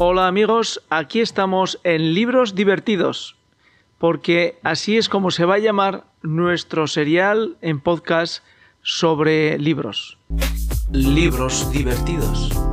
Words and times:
Hola 0.00 0.28
amigos, 0.28 0.80
aquí 0.90 1.20
estamos 1.20 1.80
en 1.82 2.14
Libros 2.14 2.54
Divertidos, 2.54 3.34
porque 3.98 4.56
así 4.62 4.96
es 4.96 5.08
como 5.08 5.32
se 5.32 5.44
va 5.44 5.56
a 5.56 5.58
llamar 5.58 6.04
nuestro 6.22 6.86
serial 6.86 7.56
en 7.62 7.80
podcast 7.80 8.44
sobre 8.80 9.58
libros. 9.58 10.16
Libros 10.92 11.72
divertidos. 11.72 12.67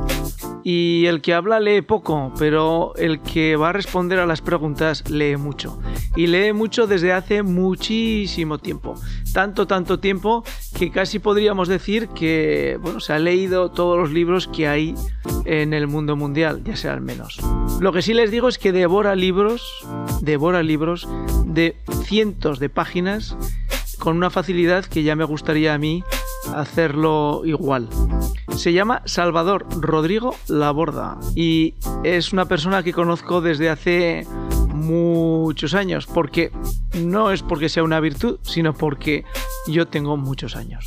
Y 0.68 1.06
el 1.06 1.20
que 1.20 1.32
habla 1.32 1.60
lee 1.60 1.80
poco, 1.80 2.32
pero 2.40 2.92
el 2.96 3.20
que 3.20 3.54
va 3.54 3.68
a 3.68 3.72
responder 3.72 4.18
a 4.18 4.26
las 4.26 4.42
preguntas 4.42 5.08
lee 5.08 5.36
mucho. 5.36 5.78
Y 6.16 6.26
lee 6.26 6.52
mucho 6.52 6.88
desde 6.88 7.12
hace 7.12 7.44
muchísimo 7.44 8.58
tiempo. 8.58 8.94
Tanto, 9.32 9.68
tanto 9.68 10.00
tiempo 10.00 10.42
que 10.76 10.90
casi 10.90 11.20
podríamos 11.20 11.68
decir 11.68 12.08
que, 12.08 12.80
bueno, 12.82 12.98
se 12.98 13.12
ha 13.12 13.20
leído 13.20 13.70
todos 13.70 13.96
los 13.96 14.10
libros 14.10 14.48
que 14.48 14.66
hay 14.66 14.96
en 15.44 15.72
el 15.72 15.86
mundo 15.86 16.16
mundial, 16.16 16.64
ya 16.64 16.74
sea 16.74 16.94
al 16.94 17.00
menos. 17.00 17.38
Lo 17.78 17.92
que 17.92 18.02
sí 18.02 18.12
les 18.12 18.32
digo 18.32 18.48
es 18.48 18.58
que 18.58 18.72
devora 18.72 19.14
libros, 19.14 19.62
devora 20.20 20.64
libros 20.64 21.08
de 21.44 21.76
cientos 22.02 22.58
de 22.58 22.70
páginas 22.70 23.36
con 24.00 24.16
una 24.16 24.30
facilidad 24.30 24.84
que 24.84 25.04
ya 25.04 25.14
me 25.14 25.24
gustaría 25.24 25.74
a 25.74 25.78
mí 25.78 26.02
hacerlo 26.54 27.42
igual. 27.44 27.88
Se 28.56 28.72
llama 28.72 29.02
Salvador 29.04 29.66
Rodrigo 29.80 30.34
Laborda 30.48 31.18
y 31.34 31.74
es 32.04 32.32
una 32.32 32.46
persona 32.46 32.82
que 32.82 32.92
conozco 32.92 33.40
desde 33.40 33.68
hace 33.68 34.26
muchos 34.74 35.74
años, 35.74 36.06
porque 36.06 36.52
no 36.94 37.30
es 37.32 37.42
porque 37.42 37.68
sea 37.68 37.82
una 37.82 38.00
virtud, 38.00 38.38
sino 38.42 38.74
porque 38.74 39.24
yo 39.66 39.88
tengo 39.88 40.16
muchos 40.16 40.54
años. 40.56 40.86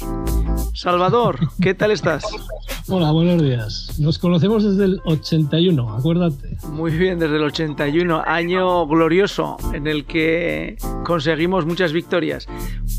Salvador, 0.74 1.40
¿qué 1.62 1.74
tal 1.74 1.92
estás? 1.92 2.24
Hola, 2.92 3.12
buenos 3.12 3.40
días. 3.44 4.00
Nos 4.00 4.18
conocemos 4.18 4.64
desde 4.64 4.86
el 4.86 5.02
81, 5.06 5.96
acuérdate. 5.96 6.58
Muy 6.72 6.92
bien, 6.92 7.20
desde 7.20 7.36
el 7.36 7.44
81, 7.44 8.24
año 8.26 8.88
glorioso 8.88 9.58
en 9.74 9.86
el 9.86 10.06
que 10.06 10.76
conseguimos 11.06 11.68
muchas 11.68 11.94
victorias. 11.94 12.48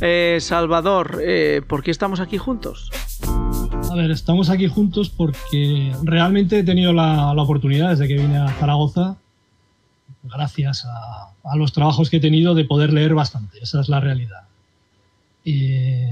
Eh, 0.01 0.39
Salvador, 0.41 1.21
eh, 1.21 1.63
¿por 1.67 1.83
qué 1.83 1.91
estamos 1.91 2.21
aquí 2.21 2.39
juntos? 2.39 2.89
A 3.91 3.95
ver, 3.97 4.13
estamos 4.13 4.49
aquí 4.49 4.69
juntos 4.69 5.11
porque 5.11 5.93
realmente 6.05 6.61
he 6.61 6.63
tenido 6.63 6.93
la, 6.93 7.33
oportunidad 7.33 7.91
desde 7.91 8.07
que 8.07 8.15
vine 8.15 8.37
a 8.37 8.49
Zaragoza, 8.49 9.17
gracias 10.23 10.85
a, 10.85 11.33
a, 11.43 11.57
los 11.57 11.73
trabajos 11.73 12.11
que 12.11 12.19
he 12.19 12.21
tenido, 12.21 12.55
de 12.55 12.65
poder 12.65 12.93
leer 12.93 13.15
bastante. 13.15 13.59
Esa 13.61 13.81
es 13.81 13.89
la 13.89 13.99
realidad. 13.99 14.45
Y 15.45 16.05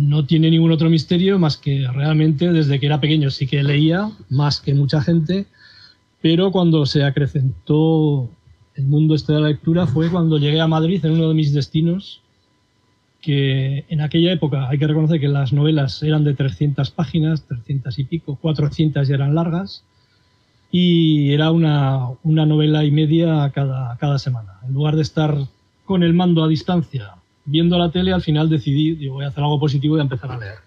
no 0.00 0.24
tiene 0.24 0.50
ningún 0.50 0.72
otro 0.72 0.88
misterio 0.88 1.38
más 1.38 1.56
que 1.56 1.86
realmente 1.92 2.50
desde 2.52 2.80
que 2.80 2.86
era 2.86 3.00
pequeño 3.00 3.30
sí 3.30 3.46
que 3.46 3.62
leía 3.62 4.10
más 4.30 4.60
que 4.60 4.74
mucha 4.74 5.02
gente, 5.02 5.46
pero 6.20 6.50
cuando 6.50 6.86
se 6.86 7.04
acrecentó 7.04 8.30
el 8.74 8.84
mundo 8.84 9.14
este 9.14 9.34
de 9.34 9.40
la 9.40 9.48
lectura 9.48 9.86
fue 9.86 10.10
cuando 10.10 10.38
llegué 10.38 10.60
a 10.60 10.66
Madrid 10.66 11.04
en 11.04 11.12
uno 11.12 11.28
de 11.28 11.34
mis 11.34 11.52
destinos 11.52 12.22
que 13.20 13.84
en 13.88 14.00
aquella 14.00 14.32
época 14.32 14.68
hay 14.68 14.78
que 14.78 14.86
reconocer 14.86 15.20
que 15.20 15.28
las 15.28 15.52
novelas 15.52 16.02
eran 16.02 16.24
de 16.24 16.34
300 16.34 16.90
páginas, 16.90 17.46
300 17.46 17.98
y 17.98 18.04
pico, 18.04 18.36
400 18.36 19.06
ya 19.06 19.14
eran 19.14 19.36
largas, 19.36 19.84
y 20.72 21.30
era 21.32 21.52
una, 21.52 22.08
una 22.24 22.46
novela 22.46 22.84
y 22.84 22.90
media 22.90 23.48
cada, 23.54 23.96
cada 23.98 24.18
semana. 24.18 24.58
En 24.66 24.74
lugar 24.74 24.96
de 24.96 25.02
estar 25.02 25.36
con 25.84 26.02
el 26.02 26.14
mando 26.14 26.42
a 26.42 26.48
distancia 26.48 27.14
viendo 27.44 27.78
la 27.78 27.90
tele, 27.90 28.12
al 28.12 28.22
final 28.22 28.48
decidí, 28.48 28.94
digo, 28.94 29.14
voy 29.14 29.24
a 29.24 29.28
hacer 29.28 29.42
algo 29.42 29.58
positivo 29.60 29.96
y 29.96 30.00
a 30.00 30.02
empezar 30.02 30.30
a 30.30 30.38
leer. 30.38 30.58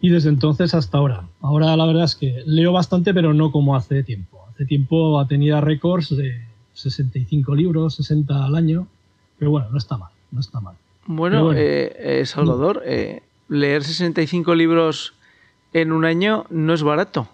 Y 0.00 0.10
desde 0.10 0.28
entonces 0.28 0.74
hasta 0.74 0.98
ahora. 0.98 1.28
Ahora 1.40 1.76
la 1.76 1.86
verdad 1.86 2.04
es 2.04 2.16
que 2.16 2.42
leo 2.44 2.72
bastante, 2.72 3.14
pero 3.14 3.34
no 3.34 3.52
como 3.52 3.76
hace 3.76 4.02
tiempo. 4.02 4.44
Hace 4.50 4.64
tiempo 4.64 5.24
tenía 5.28 5.60
récords 5.60 6.16
de 6.16 6.44
65 6.74 7.54
libros, 7.54 7.94
60 7.96 8.44
al 8.44 8.54
año, 8.54 8.88
pero 9.38 9.50
bueno, 9.50 9.68
no 9.70 9.78
está 9.78 9.96
mal, 9.96 10.10
no 10.30 10.40
está 10.40 10.60
mal. 10.60 10.76
Bueno, 11.06 11.52
eh, 11.52 11.92
eh, 11.98 12.26
Salvador, 12.26 12.82
eh, 12.84 13.22
leer 13.48 13.82
65 13.82 14.54
libros 14.54 15.14
en 15.72 15.92
un 15.92 16.04
año 16.04 16.46
no 16.50 16.74
es 16.74 16.82
barato. 16.82 17.28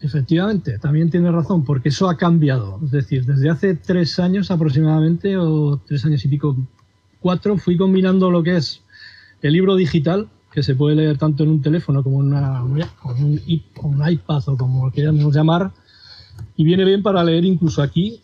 Efectivamente, 0.00 0.78
también 0.78 1.10
tiene 1.10 1.30
razón, 1.30 1.64
porque 1.64 1.90
eso 1.90 2.08
ha 2.08 2.16
cambiado. 2.16 2.80
Es 2.84 2.90
decir, 2.90 3.26
desde 3.26 3.50
hace 3.50 3.74
tres 3.74 4.18
años 4.18 4.50
aproximadamente, 4.50 5.36
o 5.36 5.78
tres 5.86 6.04
años 6.06 6.24
y 6.24 6.28
pico, 6.28 6.56
cuatro, 7.20 7.56
fui 7.56 7.76
combinando 7.76 8.30
lo 8.30 8.42
que 8.42 8.56
es 8.56 8.82
el 9.42 9.52
libro 9.52 9.76
digital, 9.76 10.28
que 10.52 10.62
se 10.62 10.74
puede 10.74 10.96
leer 10.96 11.18
tanto 11.18 11.44
en 11.44 11.50
un 11.50 11.62
teléfono 11.62 12.02
como 12.02 12.20
en 12.20 12.28
una, 12.28 12.62
un, 12.64 12.80
un 13.82 14.10
iPad 14.10 14.48
o 14.48 14.56
como 14.56 14.86
lo 14.86 14.92
queramos 14.92 15.34
llamar, 15.34 15.70
y 16.56 16.64
viene 16.64 16.84
bien 16.84 17.02
para 17.02 17.22
leer 17.22 17.44
incluso 17.44 17.82
aquí, 17.82 18.20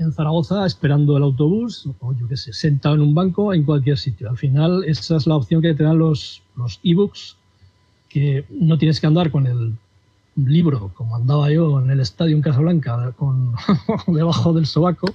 en 0.00 0.12
Zaragoza 0.12 0.64
esperando 0.64 1.16
el 1.16 1.22
autobús 1.22 1.86
o 2.00 2.14
yo 2.14 2.26
qué 2.26 2.36
sé, 2.36 2.52
sentado 2.54 2.94
en 2.94 3.02
un 3.02 3.14
banco 3.14 3.52
en 3.52 3.64
cualquier 3.64 3.98
sitio. 3.98 4.30
Al 4.30 4.38
final 4.38 4.82
esa 4.86 5.16
es 5.16 5.26
la 5.26 5.36
opción 5.36 5.60
que 5.60 5.74
te 5.74 5.82
dan 5.82 5.98
los, 5.98 6.42
los 6.56 6.80
ebooks, 6.82 7.36
que 8.08 8.46
no 8.48 8.78
tienes 8.78 8.98
que 8.98 9.06
andar 9.06 9.30
con 9.30 9.46
el 9.46 9.74
libro 10.36 10.90
como 10.94 11.16
andaba 11.16 11.50
yo 11.50 11.80
en 11.80 11.90
el 11.90 12.00
estadio 12.00 12.34
en 12.34 12.42
Casablanca 12.42 13.12
con 13.12 13.52
debajo 14.06 14.52
del 14.52 14.64
sobaco 14.64 15.12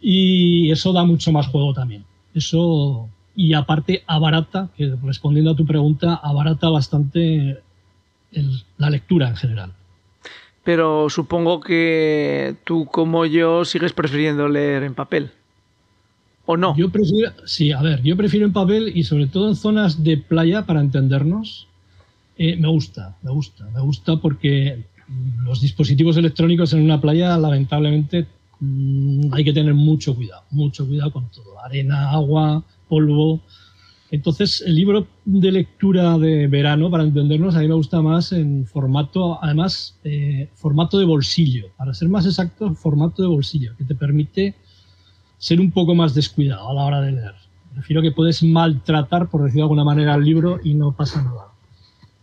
y 0.00 0.70
eso 0.70 0.92
da 0.92 1.04
mucho 1.04 1.30
más 1.30 1.46
juego 1.48 1.74
también. 1.74 2.04
Eso 2.34 3.08
y 3.34 3.54
aparte 3.54 4.02
abarata, 4.06 4.68
que 4.76 4.94
respondiendo 5.02 5.52
a 5.52 5.56
tu 5.56 5.64
pregunta, 5.64 6.14
abarata 6.14 6.68
bastante 6.68 7.60
la 8.78 8.90
lectura 8.90 9.28
en 9.28 9.36
general 9.36 9.72
pero 10.64 11.08
supongo 11.08 11.60
que 11.60 12.56
tú 12.64 12.86
como 12.86 13.26
yo 13.26 13.64
sigues 13.64 13.92
prefiriendo 13.92 14.48
leer 14.48 14.82
en 14.82 14.94
papel. 14.94 15.30
¿O 16.46 16.56
no? 16.56 16.76
Yo 16.76 16.90
prefiero, 16.90 17.32
sí, 17.44 17.72
a 17.72 17.80
ver, 17.80 18.02
yo 18.02 18.16
prefiero 18.16 18.46
en 18.46 18.52
papel 18.52 18.92
y 18.94 19.04
sobre 19.04 19.26
todo 19.26 19.48
en 19.48 19.56
zonas 19.56 20.02
de 20.02 20.16
playa 20.16 20.66
para 20.66 20.80
entendernos. 20.80 21.68
Eh, 22.36 22.56
me 22.56 22.68
gusta, 22.68 23.16
me 23.22 23.30
gusta, 23.30 23.68
me 23.74 23.80
gusta 23.80 24.16
porque 24.16 24.84
los 25.44 25.60
dispositivos 25.60 26.16
electrónicos 26.16 26.72
en 26.72 26.82
una 26.82 27.00
playa, 27.00 27.36
lamentablemente, 27.36 28.26
mm, 28.60 29.32
hay 29.32 29.44
que 29.44 29.52
tener 29.52 29.74
mucho 29.74 30.14
cuidado, 30.14 30.44
mucho 30.50 30.86
cuidado 30.86 31.12
con 31.12 31.30
todo. 31.30 31.58
Arena, 31.62 32.10
agua, 32.10 32.64
polvo. 32.88 33.40
Entonces, 34.10 34.62
el 34.66 34.74
libro 34.74 35.06
de 35.24 35.52
lectura 35.52 36.18
de 36.18 36.48
verano, 36.48 36.90
para 36.90 37.04
entendernos, 37.04 37.54
a 37.54 37.60
mí 37.60 37.68
me 37.68 37.74
gusta 37.74 38.02
más 38.02 38.32
en 38.32 38.66
formato, 38.66 39.42
además, 39.42 39.98
eh, 40.04 40.48
formato 40.54 40.98
de 40.98 41.04
bolsillo. 41.04 41.68
Para 41.76 41.94
ser 41.94 42.08
más 42.08 42.26
exacto, 42.26 42.74
formato 42.74 43.22
de 43.22 43.28
bolsillo, 43.28 43.76
que 43.76 43.84
te 43.84 43.94
permite 43.94 44.56
ser 45.38 45.60
un 45.60 45.70
poco 45.70 45.94
más 45.94 46.14
descuidado 46.14 46.68
a 46.68 46.74
la 46.74 46.84
hora 46.84 47.00
de 47.00 47.12
leer. 47.12 47.34
Prefiero 47.72 48.02
que 48.02 48.10
puedes 48.10 48.42
maltratar, 48.42 49.28
por 49.28 49.42
decirlo 49.42 49.60
de 49.60 49.64
alguna 49.64 49.84
manera, 49.84 50.14
el 50.16 50.24
libro 50.24 50.58
y 50.62 50.74
no 50.74 50.92
pasa 50.92 51.22
nada. 51.22 51.46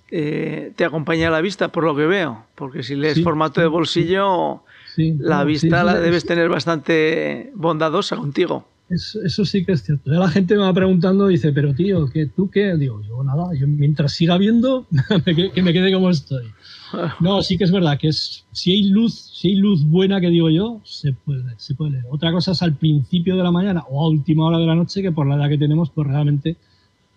Eh, 0.10 0.72
te 0.76 0.86
acompaña 0.86 1.30
la 1.30 1.42
vista, 1.42 1.70
por 1.70 1.84
lo 1.84 1.96
que 1.96 2.06
veo, 2.06 2.46
porque 2.56 2.84
si 2.84 2.96
lees 2.96 3.22
formato 3.22 3.60
de 3.60 3.68
bolsillo, 3.68 4.64
la 5.20 5.44
vista 5.44 5.84
la 5.84 6.00
debes 6.00 6.26
tener 6.26 6.50
bastante 6.50 7.52
bondadosa 7.56 8.16
contigo. 8.16 8.68
Eso, 8.90 9.44
sí 9.44 9.66
que 9.66 9.74
es 9.74 9.84
cierto. 9.84 10.10
la 10.10 10.30
gente 10.30 10.56
me 10.56 10.62
va 10.62 10.74
preguntando, 10.74 11.28
dice, 11.28 11.52
pero 11.52 11.74
tío, 11.74 12.08
¿qué, 12.08 12.26
¿tú 12.26 12.50
qué? 12.50 12.78
Digo, 12.78 13.02
yo 13.02 13.22
nada, 13.22 13.54
yo 13.54 13.68
mientras 13.68 14.14
siga 14.14 14.38
viendo, 14.38 14.88
que 15.54 15.62
me 15.62 15.74
quede 15.74 15.92
como 15.94 16.10
estoy. 16.10 16.46
No, 17.20 17.42
sí 17.42 17.58
que 17.58 17.66
es 17.66 17.72
verdad 17.72 17.98
que 18.00 18.08
es, 18.08 18.46
si 18.54 18.72
hay 18.72 18.84
luz, 18.84 19.14
si 19.34 19.50
hay 19.50 19.56
luz 19.56 19.86
buena 19.86 20.22
que 20.22 20.30
digo 20.30 20.50
yo, 20.50 20.80
se 20.86 21.12
puede, 21.12 21.44
se 21.58 21.76
puede 21.76 21.92
leer. 21.92 22.06
Otra 22.10 22.32
cosa 22.32 22.54
es 22.54 22.62
al 22.62 22.76
principio 22.76 23.36
de 23.36 23.44
la 23.44 23.52
mañana 23.52 23.84
o 23.90 24.06
a 24.06 24.10
última 24.10 24.46
hora 24.46 24.58
de 24.58 24.66
la 24.66 24.76
noche, 24.76 25.02
que 25.02 25.12
por 25.12 25.28
la 25.28 25.36
edad 25.36 25.50
que 25.50 25.58
tenemos, 25.58 25.90
pues 25.90 26.08
realmente 26.08 26.56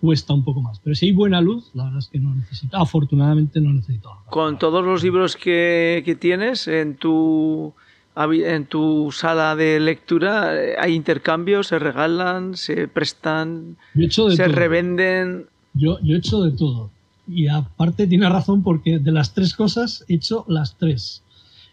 cuesta 0.00 0.32
un 0.32 0.44
poco 0.44 0.62
más. 0.62 0.80
Pero 0.80 0.94
si 0.94 1.06
hay 1.06 1.12
buena 1.12 1.40
luz, 1.40 1.70
la 1.74 1.84
verdad 1.84 1.98
es 1.98 2.08
que 2.08 2.18
no 2.18 2.34
necesito, 2.34 2.76
afortunadamente 2.76 3.60
no 3.60 3.72
necesito. 3.72 4.10
Con 4.30 4.58
todos 4.58 4.84
los 4.84 5.02
libros 5.02 5.36
que, 5.36 6.02
que 6.04 6.14
tienes 6.14 6.66
en 6.68 6.96
tu 6.96 7.74
en 8.16 8.66
tu 8.66 9.10
sala 9.12 9.56
de 9.56 9.80
lectura 9.80 10.54
eh, 10.54 10.74
hay 10.78 10.94
intercambios, 10.94 11.68
se 11.68 11.78
regalan, 11.78 12.56
se 12.56 12.88
prestan, 12.88 13.76
se 13.94 14.48
revenden. 14.48 15.46
Yo, 15.74 15.98
yo 16.02 16.16
he 16.16 16.18
hecho 16.18 16.42
de 16.42 16.52
todo. 16.52 16.90
Y 17.28 17.46
aparte 17.46 18.06
tiene 18.06 18.28
razón 18.28 18.62
porque 18.62 18.98
de 18.98 19.12
las 19.12 19.32
tres 19.32 19.54
cosas 19.54 20.04
he 20.08 20.14
hecho 20.14 20.44
las 20.48 20.76
tres. 20.76 21.22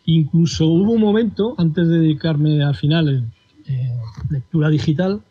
Incluso 0.06 0.68
hubo 0.68 0.94
un 0.94 1.02
momento, 1.02 1.56
antes 1.58 1.88
de 1.88 2.00
dedicarme 2.00 2.64
al 2.64 2.76
final 2.76 3.10
en 3.10 3.34
eh, 3.68 3.98
lectura 4.30 4.70
digital, 4.70 5.22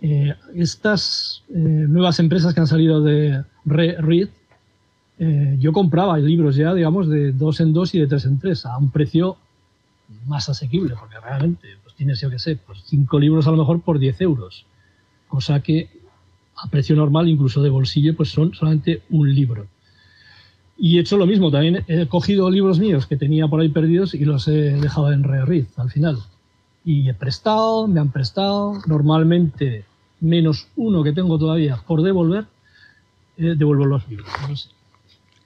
eh, 0.00 0.34
estas 0.54 1.42
nuevas 1.48 2.18
empresas 2.18 2.54
que 2.54 2.60
han 2.60 2.66
salido 2.66 3.00
de 3.02 3.44
Read, 3.64 4.28
yo 5.58 5.72
compraba 5.72 6.18
libros 6.18 6.56
ya, 6.56 6.74
digamos, 6.74 7.08
de 7.08 7.32
dos 7.32 7.60
en 7.60 7.72
dos 7.72 7.94
y 7.94 8.00
de 8.00 8.06
tres 8.06 8.24
en 8.26 8.38
tres, 8.38 8.66
a 8.66 8.76
un 8.76 8.90
precio 8.90 9.38
más 10.26 10.48
asequible, 10.48 10.94
porque 10.98 11.18
realmente 11.20 11.68
pues 11.82 11.94
tienes, 11.94 12.20
yo 12.20 12.30
que 12.30 12.38
sé, 12.38 12.56
pues 12.56 12.82
cinco 12.84 13.18
libros 13.18 13.46
a 13.46 13.50
lo 13.50 13.56
mejor 13.56 13.80
por 13.80 13.98
10 13.98 14.20
euros, 14.22 14.66
cosa 15.28 15.60
que 15.60 15.88
a 16.56 16.68
precio 16.68 16.94
normal, 16.96 17.28
incluso 17.28 17.62
de 17.62 17.70
bolsillo, 17.70 18.16
pues 18.16 18.30
son 18.30 18.54
solamente 18.54 19.02
un 19.10 19.34
libro. 19.34 19.66
Y 20.76 20.98
he 20.98 21.00
hecho 21.00 21.16
lo 21.16 21.26
mismo, 21.26 21.50
también 21.50 21.84
he 21.86 22.06
cogido 22.06 22.50
libros 22.50 22.78
míos 22.78 23.06
que 23.06 23.16
tenía 23.16 23.46
por 23.48 23.60
ahí 23.60 23.68
perdidos 23.68 24.14
y 24.14 24.24
los 24.24 24.48
he 24.48 24.72
dejado 24.72 25.12
en 25.12 25.24
Rearrid 25.24 25.66
al 25.76 25.90
final. 25.90 26.18
Y 26.84 27.08
he 27.08 27.14
prestado, 27.14 27.88
me 27.88 28.00
han 28.00 28.10
prestado, 28.10 28.80
normalmente 28.86 29.84
menos 30.20 30.68
uno 30.76 31.02
que 31.02 31.12
tengo 31.12 31.38
todavía 31.38 31.76
por 31.86 32.02
devolver, 32.02 32.46
eh, 33.36 33.54
devuelvo 33.56 33.86
los 33.86 34.08
libros. 34.08 34.28
No 34.48 34.56
sé. 34.56 34.68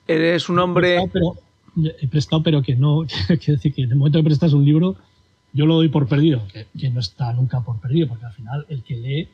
Eres 0.06 0.48
un 0.48 0.58
hombre... 0.58 0.96
He 0.96 1.08
prestado, 1.08 1.34
pero, 1.76 1.94
he 2.00 2.08
prestado, 2.08 2.42
pero 2.42 2.62
que 2.62 2.76
no, 2.76 3.04
quiero 3.26 3.54
decir 3.54 3.74
que 3.74 3.82
en 3.82 3.90
el 3.90 3.96
momento 3.96 4.18
que 4.18 4.24
prestas 4.24 4.52
un 4.52 4.64
libro, 4.64 4.96
yo 5.52 5.66
lo 5.66 5.76
doy 5.76 5.88
por 5.88 6.08
perdido, 6.08 6.46
que, 6.52 6.66
que, 6.78 6.90
no 6.90 7.00
está 7.00 7.32
nunca 7.32 7.60
por 7.60 7.78
perdido, 7.80 8.08
porque 8.08 8.26
al 8.26 8.32
final 8.32 8.66
el 8.68 8.82
que 8.82 8.96
lee, 8.96 9.28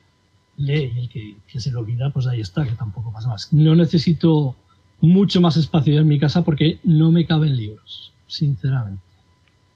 lee 0.56 0.92
y 0.94 0.98
el 1.00 1.08
que, 1.08 1.36
que 1.48 1.60
se 1.60 1.70
lo 1.70 1.80
olvida, 1.80 2.10
pues 2.10 2.26
ahí 2.26 2.40
está, 2.40 2.64
que 2.64 2.72
tampoco 2.72 3.12
pasa 3.12 3.28
más. 3.28 3.52
No 3.52 3.74
necesito 3.74 4.56
mucho 5.00 5.40
más 5.40 5.56
espacio 5.56 5.98
en 6.00 6.08
mi 6.08 6.18
casa 6.18 6.42
porque 6.42 6.78
no 6.84 7.10
me 7.10 7.26
caben 7.26 7.56
libros, 7.56 8.12
sinceramente. 8.26 9.02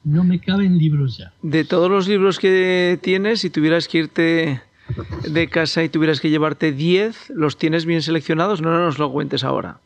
No 0.05 0.25
me 0.25 0.41
caben 0.41 0.79
libros 0.79 1.19
ya. 1.19 1.33
De 1.43 1.65
todos 1.65 1.91
los 1.91 2.09
libros 2.09 2.39
que 2.39 2.99
tienes, 3.03 3.41
si 3.41 3.51
tuvieras 3.51 3.89
que 3.89 3.99
irte 3.99 4.63
de 5.29 5.49
casa 5.49 5.83
y 5.83 5.89
tuvieras 5.89 6.21
que 6.21 6.31
llevarte 6.31 6.73
10, 6.73 7.31
¿los 7.31 7.59
tienes 7.59 7.85
bien 7.85 8.03
seleccionados? 8.03 8.63
No, 8.63 8.71
no 8.71 8.81
nos 8.81 8.99
lo 8.99 9.13
cuentes 9.13 9.45
ahora. 9.45 9.81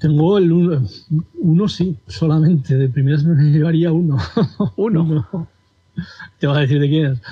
Tengo 0.00 0.36
el 0.36 0.52
uno, 0.52 0.86
uno 1.34 1.68
sí, 1.68 1.96
solamente. 2.08 2.76
De 2.76 2.88
primeras 2.88 3.24
me 3.24 3.42
llevaría 3.52 3.90
uno. 3.90 4.18
¿Uno? 4.76 5.02
uno. 5.32 5.48
Te 6.38 6.46
vas 6.46 6.58
a 6.58 6.60
decir 6.60 6.80
de 6.80 6.88
quién 6.88 7.06
es. 7.06 7.22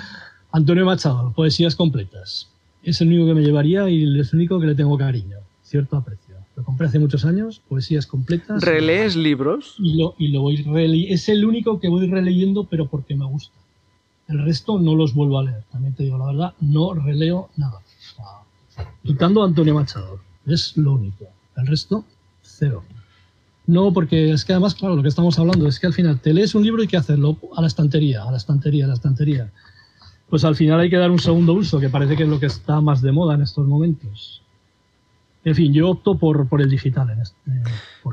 Antonio 0.51 0.85
Machado, 0.85 1.33
Poesías 1.33 1.75
Completas. 1.75 2.49
Es 2.83 3.01
el 3.01 3.09
único 3.09 3.27
que 3.27 3.35
me 3.35 3.41
llevaría 3.41 3.89
y 3.89 4.19
es 4.19 4.33
el 4.33 4.39
único 4.39 4.59
que 4.59 4.67
le 4.67 4.75
tengo 4.75 4.97
cariño, 4.97 5.37
cierto 5.63 5.97
aprecio. 5.97 6.22
Lo 6.55 6.63
compré 6.63 6.87
hace 6.87 6.99
muchos 6.99 7.25
años, 7.25 7.61
Poesías 7.67 8.05
Completas. 8.05 8.61
¿Relees 8.61 9.15
libros? 9.15 9.75
Y 9.79 9.97
lo, 9.97 10.15
y 10.19 10.27
lo 10.27 10.41
voy 10.41 10.57
releyendo. 10.57 11.15
Es 11.15 11.29
el 11.29 11.45
único 11.45 11.79
que 11.79 11.89
voy 11.89 12.07
releyendo, 12.07 12.65
pero 12.65 12.87
porque 12.87 13.15
me 13.15 13.25
gusta. 13.25 13.55
El 14.27 14.43
resto 14.43 14.79
no 14.79 14.95
los 14.95 15.13
vuelvo 15.13 15.39
a 15.39 15.43
leer, 15.43 15.63
también 15.71 15.93
te 15.95 16.03
digo 16.03 16.17
la 16.17 16.27
verdad, 16.27 16.53
no 16.61 16.93
releo 16.93 17.49
nada. 17.57 17.79
Quitando 19.03 19.43
a 19.43 19.45
Antonio 19.45 19.73
Machado, 19.73 20.19
es 20.45 20.77
lo 20.77 20.93
único. 20.93 21.25
El 21.57 21.67
resto, 21.67 22.05
cero. 22.41 22.83
No, 23.65 23.93
porque 23.93 24.31
es 24.31 24.45
que 24.45 24.53
además, 24.53 24.75
claro, 24.75 24.95
lo 24.95 25.01
que 25.01 25.09
estamos 25.09 25.39
hablando 25.39 25.67
es 25.67 25.79
que 25.79 25.87
al 25.87 25.93
final 25.93 26.19
te 26.19 26.33
lees 26.33 26.55
un 26.55 26.63
libro 26.63 26.83
y 26.83 26.87
que 26.87 26.97
hacerlo 26.97 27.37
a 27.55 27.61
la 27.61 27.67
estantería, 27.67 28.23
a 28.23 28.31
la 28.31 28.37
estantería, 28.37 28.85
a 28.85 28.89
la 28.89 28.93
estantería. 28.93 29.51
Pues 30.29 30.43
al 30.43 30.55
final 30.55 30.79
hay 30.79 30.89
que 30.89 30.97
dar 30.97 31.11
un 31.11 31.19
segundo 31.19 31.53
uso, 31.53 31.79
que 31.79 31.89
parece 31.89 32.15
que 32.15 32.23
es 32.23 32.29
lo 32.29 32.39
que 32.39 32.47
está 32.47 32.81
más 32.81 33.01
de 33.01 33.11
moda 33.11 33.35
en 33.35 33.41
estos 33.41 33.67
momentos. 33.67 34.42
En 35.45 35.55
fin, 35.55 35.73
yo 35.73 35.89
opto 35.89 36.17
por, 36.17 36.47
por 36.47 36.61
el 36.61 36.69
digital 36.69 37.09
en 37.09 37.21
este. 37.21 37.51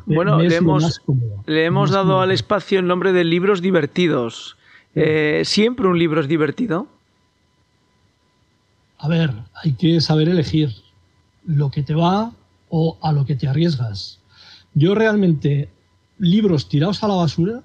Bueno, 0.06 0.38
le 0.38 0.56
hemos, 0.56 1.00
le 1.47 1.65
hemos 1.65 1.91
dado 1.91 2.05
cómodo. 2.05 2.23
al 2.23 2.32
espacio 2.32 2.81
el 2.81 2.87
nombre 2.87 3.12
de 3.12 3.25
libros 3.25 3.62
divertidos. 3.62 4.56
Eh, 4.94 5.43
¿Siempre 5.44 5.87
un 5.87 5.99
libro 5.99 6.21
es 6.21 6.29
divertido? 6.29 6.88
A 8.99 9.09
ver, 9.09 9.32
hay 9.62 9.73
que 9.73 10.00
saber 10.00 10.29
elegir 10.29 10.71
lo 11.47 11.71
que 11.71 11.82
te 11.82 11.94
va 11.94 12.32
o 12.69 12.99
a 13.00 13.12
lo 13.12 13.25
que 13.25 13.37
te 13.37 13.49
arriesgas. 13.49 14.21
Yo 14.75 14.94
realmente, 14.94 15.69
libros 16.19 16.69
tirados 16.69 17.03
a 17.03 17.09
la 17.09 17.15
basura, 17.15 17.62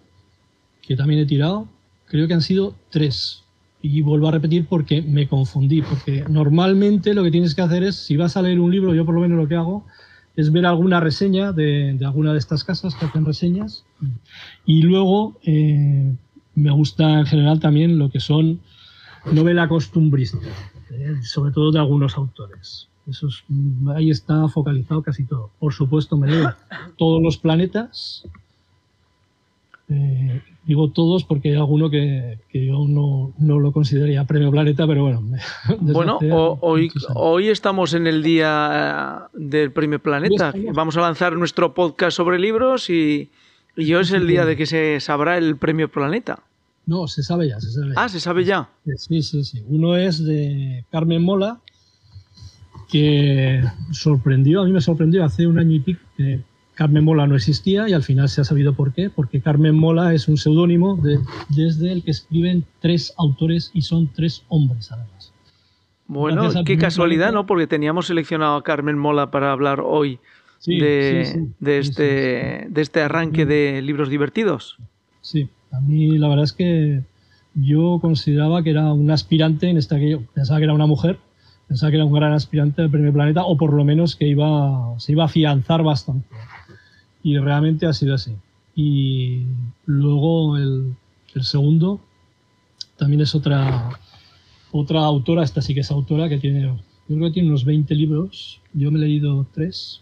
que 0.82 0.96
también 0.96 1.22
he 1.22 1.26
tirado, 1.26 1.68
creo 2.06 2.28
que 2.28 2.34
han 2.36 2.42
sido 2.42 2.76
tres. 2.90 3.44
Y 3.88 4.02
vuelvo 4.02 4.30
a 4.30 4.32
repetir 4.32 4.66
porque 4.68 5.04
me 5.04 5.28
confundí, 5.28 5.84
porque 5.84 6.26
normalmente 6.28 7.14
lo 7.14 7.24
que 7.24 7.30
tienes 7.30 7.54
que 7.54 7.62
hacer 7.62 7.84
es, 7.84 7.96
si 7.96 8.18
vas 8.18 8.36
a 8.36 8.42
leer 8.42 8.60
un 8.60 8.72
libro, 8.72 8.96
yo 8.96 9.06
por 9.06 9.14
lo 9.14 9.22
menos 9.22 9.38
lo 9.38 9.48
que 9.48 9.56
hago, 9.56 9.86
es 10.36 10.52
ver 10.52 10.66
alguna 10.66 11.00
reseña 11.00 11.52
de, 11.52 11.94
de 11.94 12.06
alguna 12.06 12.34
de 12.34 12.40
estas 12.40 12.64
casas 12.64 12.96
que 12.96 13.06
hacen 13.06 13.26
reseñas 13.26 13.86
y 14.66 14.82
luego 14.82 15.36
eh, 15.44 16.16
me 16.56 16.72
gusta 16.72 17.20
en 17.20 17.26
general 17.26 17.60
también 17.60 18.00
lo 18.00 18.10
que 18.10 18.20
son 18.20 18.60
novela 19.32 19.68
costumbrista, 19.68 20.40
¿eh? 20.92 21.16
sobre 21.24 21.52
todo 21.52 21.72
de 21.72 21.80
algunos 21.80 22.18
autores. 22.18 22.90
Eso 23.08 23.28
es, 23.28 23.44
ahí 23.96 24.10
está 24.10 24.48
focalizado 24.48 25.04
casi 25.04 25.26
todo. 25.26 25.52
Por 25.60 25.74
supuesto, 25.74 26.18
me 26.18 26.28
leo 26.28 26.52
todos 26.98 27.22
los 27.22 27.38
planetas. 27.38 28.28
Eh, 29.88 30.42
digo 30.66 30.90
todos 30.90 31.24
porque 31.24 31.50
hay 31.50 31.56
alguno 31.56 31.90
que, 31.90 32.40
que 32.50 32.66
yo 32.66 32.86
no, 32.88 33.34
no, 33.38 33.60
lo 33.60 33.72
consideraría 33.72 34.24
premio 34.26 34.50
planeta, 34.52 34.88
pero 34.88 35.04
bueno. 35.04 35.24
Bueno, 35.80 36.20
o, 36.32 36.58
hoy, 36.62 36.92
hoy 37.14 37.50
estamos 37.50 37.94
en 37.94 38.08
el 38.08 38.24
día 38.24 39.30
del 39.34 39.72
premio 39.72 40.00
planeta. 40.00 40.54
Vamos 40.74 40.98
a 40.98 41.02
lanzar 41.02 41.34
nuestro 41.34 41.74
podcast 41.74 42.18
sobre 42.18 42.40
libros 42.40 42.90
y, 42.90 43.30
y 43.76 43.94
hoy 43.94 44.02
es 44.02 44.12
el 44.12 44.28
día 44.28 44.46
de 44.46 44.56
que 44.56 44.66
se 44.66 45.00
sabrá 45.00 45.38
el 45.38 45.58
premio 45.58 45.90
planeta. 45.90 46.40
No, 46.88 47.08
se 47.08 47.24
sabe 47.24 47.50
ya, 47.50 47.60
se 47.60 47.72
sabe. 47.72 47.94
Ah, 47.96 48.10
se 48.10 48.20
sabe 48.20 48.44
ya. 48.44 48.70
Sí, 48.98 49.22
sí, 49.22 49.44
sí. 49.44 49.64
Uno 49.68 49.98
es 49.98 50.24
de 50.24 50.86
Carmen 50.92 51.24
Mola, 51.24 51.60
que 52.90 53.64
sorprendió, 53.92 54.62
a 54.62 54.66
mí 54.66 54.72
me 54.72 54.82
sorprendió 54.82 55.24
hace 55.24 55.48
un 55.48 55.58
año 55.58 55.76
y 55.76 55.80
pico 55.80 56.02
que 56.16 56.42
Carmen 56.76 57.06
Mola 57.06 57.26
no 57.26 57.36
existía 57.36 57.90
y 57.90 57.94
al 57.94 58.04
final 58.04 58.30
se 58.30 58.42
ha 58.42 58.44
sabido 58.44 58.74
por 58.74 58.94
qué, 58.94 59.10
porque 59.10 59.42
Carmen 59.42 59.76
Mola 59.76 60.14
es 60.14 60.28
un 60.28 60.38
seudónimo 60.38 60.98
de, 60.98 61.20
desde 61.50 61.92
el 61.92 62.04
que 62.04 62.12
escriben 62.12 62.66
tres 62.82 63.14
autores 63.18 63.72
y 63.74 63.82
son 63.82 64.10
tres 64.14 64.44
hombres 64.50 64.92
además. 64.92 65.34
Bueno, 66.08 66.52
qué 66.66 66.78
casualidad, 66.78 67.32
¿no? 67.32 67.48
Porque 67.48 67.66
teníamos 67.66 68.08
seleccionado 68.08 68.58
a 68.58 68.64
Carmen 68.64 68.98
Mola 68.98 69.32
para 69.32 69.52
hablar 69.52 69.82
hoy 69.84 70.20
sí, 70.60 70.78
de, 70.80 71.24
sí, 71.26 71.32
sí, 71.34 71.48
de, 71.60 71.80
este, 71.80 72.68
de 72.70 72.82
este 72.82 73.02
arranque 73.02 73.46
de 73.46 73.82
libros 73.82 74.10
divertidos. 74.10 74.78
Sí, 75.22 75.50
a 75.72 75.80
mí 75.80 76.18
la 76.18 76.28
verdad 76.28 76.44
es 76.44 76.54
que 76.54 77.02
yo 77.56 78.00
consideraba 78.02 78.62
que 78.62 78.72
era 78.72 78.94
un 78.94 79.10
aspirante 79.10 79.70
en 79.70 79.78
esta 79.78 79.98
que 79.98 80.12
yo 80.12 80.22
pensaba 80.34 80.60
que 80.60 80.66
era 80.66 80.74
una 80.74 80.86
mujer, 80.86 81.20
pensaba 81.68 81.92
que 81.92 81.98
era 81.98 82.06
un 82.06 82.14
gran 82.14 82.34
aspirante 82.34 82.82
del 82.82 82.92
primer 82.92 83.14
planeta 83.14 83.44
o 83.46 83.58
por 83.58 83.74
lo 83.74 83.84
menos 83.84 84.16
que 84.16 84.28
iba 84.28 84.94
se 85.00 85.12
iba 85.12 85.24
a 85.24 85.28
afianzar 85.28 85.84
bastante. 85.84 86.28
Y 87.24 87.38
realmente 87.38 87.86
ha 87.86 87.94
sido 87.94 88.16
así. 88.16 88.36
Y 88.76 89.46
luego 89.86 90.58
el, 90.58 90.96
el 91.34 91.44
segundo 91.44 92.00
también 92.98 93.22
es 93.22 93.34
otra 93.36 93.90
otra 94.72 95.06
autora, 95.06 95.44
esta 95.44 95.62
sí 95.62 95.74
que 95.74 95.80
es 95.82 95.92
autora 95.92 96.28
que 96.30 96.38
tiene 96.38 96.78
yo 97.08 97.16
creo 97.16 97.28
que 97.28 97.34
tiene 97.34 97.50
unos 97.50 97.66
20 97.66 97.94
libros, 97.94 98.62
yo 98.74 98.92
me 98.92 98.98
he 98.98 99.02
leído 99.04 99.46
tres, 99.54 100.02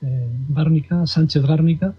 eh, 0.00 0.28
Gárnica, 0.48 1.06
Sánchez 1.06 1.44
Gárnica, 1.44 1.94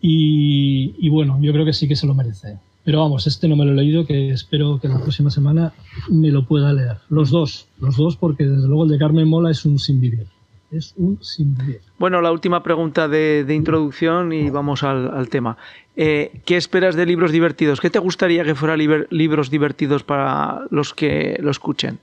y, 0.00 0.94
y, 0.98 1.08
bueno, 1.10 1.38
yo 1.42 1.52
creo 1.52 1.66
que 1.66 1.74
sí 1.74 1.86
que 1.86 1.96
se 1.96 2.06
lo 2.06 2.14
merece. 2.14 2.58
Pero 2.84 3.00
vamos, 3.00 3.26
este 3.26 3.46
no 3.48 3.56
me 3.56 3.64
lo 3.64 3.72
he 3.72 3.74
leído, 3.74 4.06
que 4.06 4.30
espero 4.30 4.78
que 4.80 4.88
la 4.88 4.98
próxima 5.00 5.30
semana 5.30 5.72
me 6.08 6.30
lo 6.30 6.46
pueda 6.46 6.72
leer. 6.72 6.96
Los 7.08 7.30
dos, 7.30 7.68
los 7.78 7.96
dos, 7.96 8.16
porque 8.16 8.44
desde 8.44 8.66
luego 8.66 8.84
el 8.84 8.90
de 8.90 8.98
Carmen 8.98 9.28
Mola 9.28 9.50
es 9.50 9.64
un 9.64 9.78
sin. 9.78 10.26
Es 10.70 10.94
un 10.96 11.18
sin. 11.22 11.56
Bueno, 11.98 12.20
la 12.22 12.32
última 12.32 12.62
pregunta 12.62 13.06
de, 13.06 13.44
introducción 13.50 14.32
y 14.32 14.50
vamos 14.50 14.82
al, 14.82 15.12
al 15.12 15.28
tema. 15.28 15.58
Eh, 15.96 16.40
¿Qué 16.46 16.56
esperas 16.56 16.94
de 16.96 17.04
libros 17.04 17.32
divertidos? 17.32 17.80
¿Qué 17.80 17.90
te 17.90 17.98
gustaría 17.98 18.44
que 18.44 18.54
fueran 18.54 18.78
libros 19.10 19.50
divertidos 19.50 20.02
para 20.02 20.62
los 20.70 20.94
que 20.94 21.38
lo 21.42 21.50
escuchen? 21.50 21.98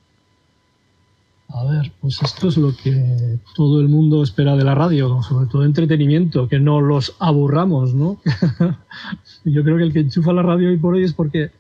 A 1.50 1.64
ver, 1.64 1.94
pues 2.02 2.22
esto 2.22 2.50
es 2.50 2.58
lo 2.58 2.76
que 2.76 3.40
todo 3.56 3.80
el 3.80 3.88
mundo 3.88 4.22
espera 4.22 4.56
de 4.58 4.66
la 4.66 4.76
radio, 4.76 5.22
sobre 5.24 5.48
todo 5.48 5.64
entretenimiento, 5.64 6.48
que 6.50 6.60
no 6.60 6.82
los 6.82 7.16
aburramos, 7.20 7.94
¿no? 7.94 8.20
Yo 9.46 9.64
creo 9.64 9.78
que 9.78 9.84
el 9.84 9.94
que 9.94 10.02
enchufa 10.02 10.34
la 10.34 10.44
radio 10.44 10.70
hoy 10.70 10.78
por 10.78 10.96
hoy 10.96 11.04
es 11.04 11.14
porque 11.14 11.52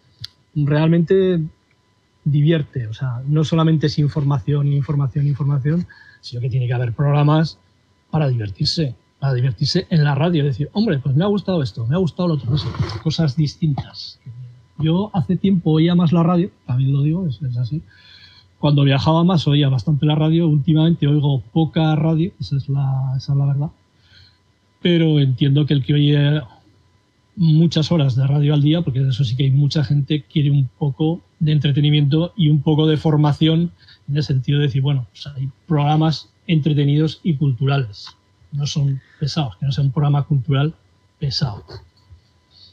realmente 0.53 1.41
divierte, 2.25 2.88
o 2.88 2.94
sea, 2.94 3.22
no 3.27 3.46
solamente 3.46 3.88
es 3.88 3.98
información, 3.98 4.74
información, 4.74 5.25
información, 5.25 5.88
sino 6.20 6.41
que 6.41 6.50
tiene 6.50 6.67
que 6.67 6.74
haber 6.74 6.91
programas 6.94 7.58
para 8.12 8.27
divertirse, 8.27 8.96
para 9.20 9.34
divertirse 9.34 9.88
en 9.89 10.03
la 10.03 10.15
radio, 10.15 10.44
decir, 10.44 10.70
hombre, 10.74 11.00
pues 11.00 11.15
me 11.15 11.24
ha 11.24 11.27
gustado 11.27 11.63
esto, 11.63 11.88
me 11.88 11.96
ha 11.96 12.00
gustado 12.00 12.27
lo 12.27 12.34
otro, 12.36 12.51
no 12.51 12.58
cosas 13.03 13.38
distintas. 13.38 14.20
Yo 14.79 15.10
hace 15.13 15.38
tiempo 15.38 15.72
oía 15.72 15.96
más 15.96 16.12
la 16.12 16.24
radio, 16.24 16.51
también 16.65 16.91
lo 16.91 17.01
digo, 17.01 17.25
es 17.25 17.39
así, 17.58 17.82
cuando 18.59 18.83
viajaba 18.83 19.23
más 19.23 19.47
oía 19.47 19.69
bastante 19.69 20.05
la 20.05 20.15
radio, 20.15 20.47
últimamente 20.47 21.07
oigo 21.07 21.41
poca 21.53 21.95
radio, 21.95 22.31
esa 22.39 22.57
es 22.57 22.69
la, 22.69 23.13
esa 23.17 23.33
es 23.33 23.37
la 23.37 23.45
verdad. 23.45 23.69
Pero 24.81 25.19
entiendo 25.19 25.65
que 25.65 25.73
el 25.73 25.83
que 25.83 25.93
oye 25.93 26.41
muchas 27.35 27.91
horas 27.91 28.15
de 28.15 28.25
radio 28.25 28.53
al 28.53 28.61
día, 28.61 28.81
porque 28.81 28.99
de 28.99 29.09
eso 29.09 29.23
sí 29.23 29.35
que 29.35 29.43
hay 29.43 29.51
mucha 29.51 29.83
gente, 29.83 30.23
quiere 30.23 30.49
un 30.49 30.67
poco 30.77 31.21
de 31.39 31.51
entretenimiento 31.51 32.33
y 32.35 32.49
un 32.49 32.61
poco 32.61 32.87
de 32.87 32.97
formación 32.97 33.71
en 34.09 34.17
el 34.17 34.23
sentido 34.23 34.59
de 34.59 34.65
decir, 34.65 34.81
bueno, 34.81 35.05
pues 35.11 35.27
hay 35.27 35.49
programas 35.67 36.29
entretenidos 36.47 37.19
y 37.23 37.35
culturales. 37.35 38.07
No 38.51 38.65
son 38.65 39.01
pesados, 39.19 39.55
que 39.57 39.65
no 39.65 39.71
sea 39.71 39.83
un 39.83 39.91
programa 39.91 40.23
cultural 40.23 40.73
pesado. 41.19 41.63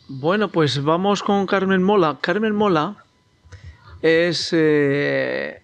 Bueno, 0.08 0.48
pues 0.48 0.82
vamos 0.82 1.22
con 1.22 1.46
Carmen 1.46 1.82
Mola. 1.82 2.18
Carmen 2.20 2.54
Mola 2.54 2.96
es 4.00 4.50
eh, 4.52 5.62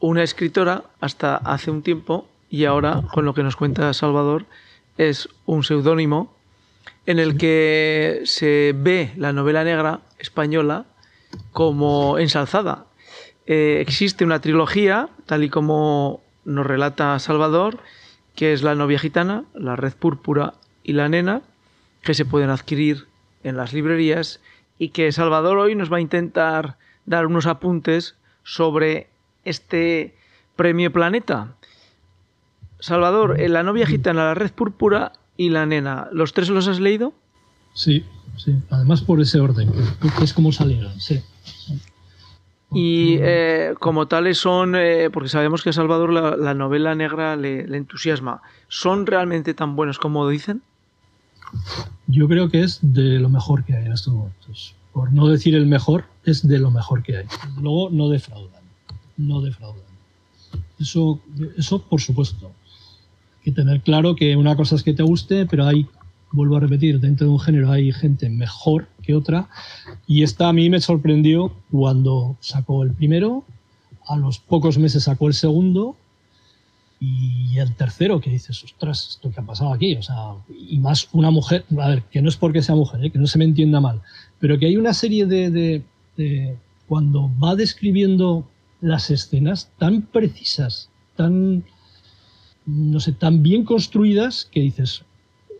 una 0.00 0.22
escritora 0.22 0.84
hasta 1.00 1.36
hace 1.36 1.70
un 1.70 1.82
tiempo 1.82 2.28
y 2.50 2.64
ahora, 2.66 3.02
con 3.12 3.24
lo 3.24 3.34
que 3.34 3.42
nos 3.42 3.56
cuenta 3.56 3.92
Salvador, 3.94 4.46
es 4.96 5.28
un 5.46 5.64
seudónimo 5.64 6.32
en 7.06 7.18
el 7.18 7.36
que 7.36 8.22
se 8.24 8.74
ve 8.76 9.12
la 9.16 9.32
novela 9.32 9.64
negra 9.64 10.00
española 10.18 10.86
como 11.52 12.18
ensalzada. 12.18 12.86
Eh, 13.46 13.78
existe 13.80 14.24
una 14.24 14.40
trilogía, 14.40 15.08
tal 15.26 15.44
y 15.44 15.50
como 15.50 16.22
nos 16.44 16.66
relata 16.66 17.18
Salvador, 17.18 17.78
que 18.34 18.52
es 18.52 18.62
La 18.62 18.74
novia 18.74 18.98
gitana, 18.98 19.44
La 19.54 19.76
red 19.76 19.92
púrpura 19.94 20.54
y 20.82 20.92
La 20.92 21.08
nena, 21.08 21.42
que 22.02 22.14
se 22.14 22.24
pueden 22.24 22.50
adquirir 22.50 23.06
en 23.42 23.56
las 23.56 23.72
librerías 23.72 24.40
y 24.78 24.90
que 24.90 25.12
Salvador 25.12 25.58
hoy 25.58 25.74
nos 25.74 25.92
va 25.92 25.98
a 25.98 26.02
intentar 26.02 26.76
dar 27.06 27.26
unos 27.26 27.46
apuntes 27.46 28.16
sobre 28.42 29.08
este 29.44 30.14
premio 30.56 30.92
Planeta. 30.92 31.54
Salvador, 32.80 33.38
La 33.40 33.62
novia 33.62 33.86
gitana, 33.86 34.24
La 34.24 34.34
red 34.34 34.52
púrpura 34.52 35.12
y 35.36 35.50
La 35.50 35.66
nena, 35.66 36.08
¿los 36.12 36.32
tres 36.32 36.48
los 36.48 36.68
has 36.68 36.80
leído? 36.80 37.14
Sí, 37.74 38.04
sí, 38.36 38.56
además 38.70 39.02
por 39.02 39.20
ese 39.20 39.40
orden, 39.40 39.72
que 39.72 40.24
es 40.24 40.32
como 40.32 40.52
salieron, 40.52 41.00
sí. 41.00 41.22
Y 42.74 43.18
eh, 43.20 43.74
como 43.78 44.08
tales 44.08 44.38
son, 44.38 44.74
eh, 44.74 45.08
porque 45.12 45.28
sabemos 45.28 45.62
que 45.62 45.70
a 45.70 45.72
Salvador 45.72 46.12
la, 46.12 46.54
novela 46.54 46.94
negra 46.96 47.36
le, 47.36 47.60
entusiasma, 47.76 48.42
¿son 48.68 49.06
realmente 49.06 49.54
tan 49.54 49.76
buenos 49.76 49.98
como 49.98 50.28
dicen? 50.28 50.62
Yo 52.08 52.26
creo 52.26 52.48
que 52.48 52.62
es 52.62 52.80
de 52.82 53.20
lo 53.20 53.28
mejor 53.28 53.64
que 53.64 53.76
hay 53.76 53.86
en 53.86 53.92
estos 53.92 54.12
momentos. 54.12 54.74
Por 54.92 55.12
no 55.12 55.28
decir 55.28 55.54
el 55.54 55.66
mejor, 55.66 56.04
es 56.24 56.46
de 56.46 56.58
lo 56.58 56.72
mejor 56.72 57.04
que 57.04 57.18
hay. 57.18 57.26
Luego 57.60 57.90
no 57.90 58.08
defraudan, 58.08 58.63
no 59.16 59.40
defraudan. 59.40 59.82
Eso, 60.78 61.20
eso 61.56 61.82
por 61.82 62.00
supuesto. 62.00 62.46
Hay 63.38 63.44
que 63.44 63.52
tener 63.52 63.80
claro 63.82 64.16
que 64.16 64.36
una 64.36 64.56
cosa 64.56 64.76
es 64.76 64.82
que 64.82 64.94
te 64.94 65.02
guste, 65.02 65.46
pero 65.46 65.66
hay 65.66 65.86
vuelvo 66.34 66.56
a 66.56 66.60
repetir, 66.60 67.00
dentro 67.00 67.26
de 67.26 67.32
un 67.32 67.40
género 67.40 67.70
hay 67.70 67.92
gente 67.92 68.28
mejor 68.28 68.88
que 69.02 69.14
otra. 69.14 69.48
Y 70.06 70.22
esta 70.22 70.48
a 70.48 70.52
mí 70.52 70.68
me 70.68 70.80
sorprendió 70.80 71.52
cuando 71.70 72.36
sacó 72.40 72.82
el 72.82 72.92
primero, 72.92 73.44
a 74.06 74.16
los 74.16 74.38
pocos 74.38 74.76
meses 74.76 75.04
sacó 75.04 75.28
el 75.28 75.34
segundo 75.34 75.96
y 77.00 77.58
el 77.58 77.74
tercero 77.74 78.20
que 78.20 78.30
dices, 78.30 78.62
ostras, 78.64 79.08
esto 79.10 79.30
que 79.30 79.40
ha 79.40 79.44
pasado 79.44 79.72
aquí, 79.72 79.94
o 79.94 80.02
sea, 80.02 80.34
y 80.48 80.78
más 80.78 81.08
una 81.12 81.30
mujer, 81.30 81.64
a 81.78 81.88
ver, 81.88 82.02
que 82.04 82.20
no 82.22 82.28
es 82.28 82.36
porque 82.36 82.62
sea 82.62 82.74
mujer, 82.74 83.04
¿eh? 83.04 83.10
que 83.10 83.18
no 83.18 83.26
se 83.26 83.38
me 83.38 83.44
entienda 83.44 83.80
mal, 83.80 84.00
pero 84.38 84.58
que 84.58 84.66
hay 84.66 84.76
una 84.76 84.94
serie 84.94 85.26
de, 85.26 85.82
de, 86.16 86.56
cuando 86.88 87.30
va 87.42 87.56
describiendo 87.56 88.46
las 88.84 89.10
escenas 89.10 89.72
tan 89.78 90.02
precisas, 90.02 90.90
tan, 91.16 91.64
no 92.66 93.00
sé, 93.00 93.12
tan 93.12 93.42
bien 93.42 93.64
construidas 93.64 94.46
que 94.52 94.60
dices, 94.60 95.04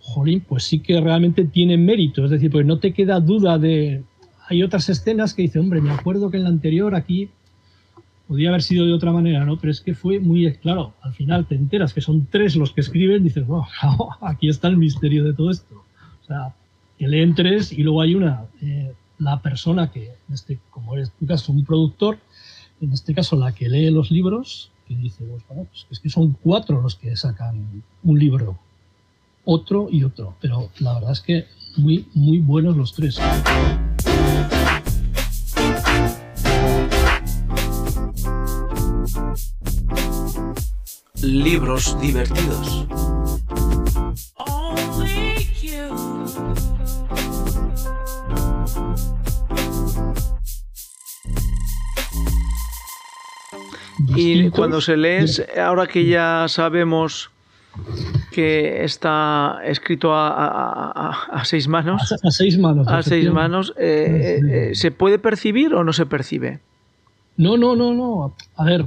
jolín, 0.01 0.43
pues 0.47 0.65
sí 0.65 0.81
que 0.81 1.01
realmente 1.01 1.45
tiene 1.45 1.79
mérito. 1.79 2.25
Es 2.25 2.31
decir, 2.31 2.51
pues 2.51 2.67
no 2.67 2.79
te 2.79 2.93
queda 2.93 3.21
duda 3.21 3.59
de. 3.59 4.05
Hay 4.49 4.63
otras 4.63 4.91
escenas 4.91 5.33
que 5.33 5.43
dice, 5.43 5.59
hombre, 5.59 5.81
me 5.81 5.91
acuerdo 5.91 6.31
que 6.31 6.37
en 6.37 6.43
la 6.43 6.51
anterior 6.51 6.95
aquí 6.95 7.31
podía 8.29 8.51
haber 8.51 8.63
sido 8.63 8.85
de 8.85 8.93
otra 8.93 9.11
manera, 9.11 9.43
¿no? 9.47 9.59
Pero 9.59 9.71
es 9.71 9.81
que 9.81 9.95
fue 9.95 10.21
muy 10.21 10.53
claro. 10.57 10.93
Al 11.01 11.15
final 11.15 11.47
te 11.47 11.55
enteras 11.55 11.95
que 11.95 12.03
son 12.03 12.27
tres 12.31 12.57
los 12.57 12.73
que 12.73 12.83
escriben, 12.83 13.25
dices, 13.25 13.47
wow, 13.47 13.65
aquí 14.21 14.51
está 14.51 14.69
el 14.69 14.77
misterio 14.77 15.25
de 15.25 15.33
todo 15.33 15.51
esto. 15.51 15.83
O 16.23 16.27
sea, 16.27 16.55
que 16.99 17.09
leen 17.09 17.35
tres 17.35 17.73
y 17.73 17.83
luego 17.83 18.03
hay 18.03 18.15
una, 18.15 18.45
eh, 18.61 18.93
la 19.19 19.41
persona 19.41 19.91
que, 19.91 20.11
este, 20.31 20.59
como 20.69 20.97
es 20.97 21.11
tu 21.13 21.27
caso, 21.27 21.53
un 21.53 21.65
productor, 21.65 22.19
en 22.81 22.93
este 22.93 23.15
caso 23.15 23.37
la 23.37 23.53
que 23.53 23.69
lee 23.69 23.91
los 23.91 24.11
libros, 24.11 24.71
que 24.87 24.95
dice, 24.95 25.25
pues, 25.25 25.43
bueno, 25.49 25.65
pues 25.71 25.87
es 25.91 26.01
que 26.01 26.11
son 26.11 26.37
cuatro 26.43 26.81
los 26.81 26.95
que 26.97 27.17
sacan 27.17 27.83
un 28.03 28.19
libro 28.19 28.59
otro 29.45 29.89
y 29.91 30.05
otro. 30.05 30.37
Pero 30.41 30.71
la 30.79 30.95
verdad 30.95 31.13
es 31.13 31.21
que 31.21 31.47
muy, 31.77 32.09
muy 32.15 32.39
buenos 32.39 32.77
los 32.77 32.93
tres. 32.95 33.19
Libros 41.23 41.99
divertidos. 42.01 42.87
Y 54.17 54.51
cuando 54.51 54.81
se 54.81 54.97
lees, 54.97 55.45
ahora 55.57 55.87
que 55.87 56.07
ya 56.07 56.47
sabemos 56.49 57.31
que 58.31 58.85
está 58.85 59.61
escrito 59.65 60.11
a, 60.13 61.43
seis 61.45 61.69
manos. 61.69 62.13
A, 62.23 62.31
seis 62.31 62.59
manos. 62.59 62.87
A 62.89 63.03
seis 63.03 63.31
manos. 63.31 63.73
Eh, 63.79 64.41
eh, 64.45 64.75
¿Se 64.75 64.91
puede 64.91 65.19
percibir 65.19 65.75
o 65.75 65.85
no 65.85 65.93
se 65.93 66.07
percibe? 66.07 66.61
No, 67.37 67.57
no, 67.57 67.75
no, 67.75 67.95
no. 67.95 68.35
A 68.57 68.65
ver, 68.65 68.87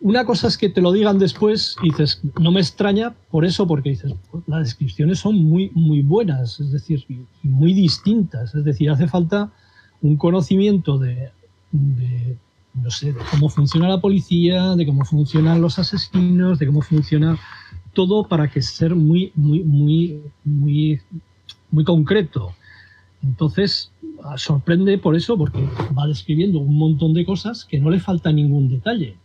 una 0.00 0.24
cosa 0.24 0.48
es 0.48 0.58
que 0.58 0.68
te 0.68 0.80
lo 0.80 0.92
digan 0.92 1.18
después 1.18 1.76
y 1.82 1.90
dices, 1.90 2.20
no 2.40 2.50
me 2.50 2.60
extraña 2.60 3.14
por 3.30 3.44
eso, 3.44 3.66
porque 3.66 3.90
dices, 3.90 4.12
pues, 4.30 4.42
las 4.46 4.64
descripciones 4.64 5.20
son 5.20 5.36
muy, 5.36 5.70
muy 5.74 6.02
buenas, 6.02 6.58
es 6.60 6.72
decir, 6.72 7.04
muy 7.42 7.72
distintas. 7.72 8.54
Es 8.54 8.64
decir, 8.64 8.90
hace 8.90 9.06
falta 9.06 9.52
un 10.02 10.16
conocimiento 10.16 10.98
de 10.98 11.30
no 12.74 12.90
sé, 12.90 13.12
de 13.12 13.20
cómo 13.30 13.48
funciona 13.48 13.88
la 13.88 14.00
policía, 14.00 14.76
de 14.76 14.86
cómo 14.86 15.04
funcionan 15.04 15.60
los 15.60 15.78
asesinos, 15.78 16.58
de 16.58 16.66
cómo 16.66 16.82
funciona 16.82 17.38
todo 17.92 18.28
para 18.28 18.48
que 18.48 18.62
ser 18.62 18.94
muy, 18.94 19.32
muy, 19.34 19.64
muy, 19.64 20.22
muy, 20.44 21.00
muy 21.70 21.84
concreto. 21.84 22.54
Entonces, 23.22 23.92
ah, 24.24 24.38
sorprende 24.38 24.96
por 24.98 25.16
eso, 25.16 25.36
porque 25.36 25.58
va 25.98 26.06
describiendo 26.06 26.58
un 26.60 26.76
montón 26.76 27.12
de 27.12 27.24
cosas 27.24 27.64
que 27.64 27.80
no 27.80 27.90
le 27.90 28.00
falta 28.00 28.32
ningún 28.32 28.68
detalle. 28.68 29.16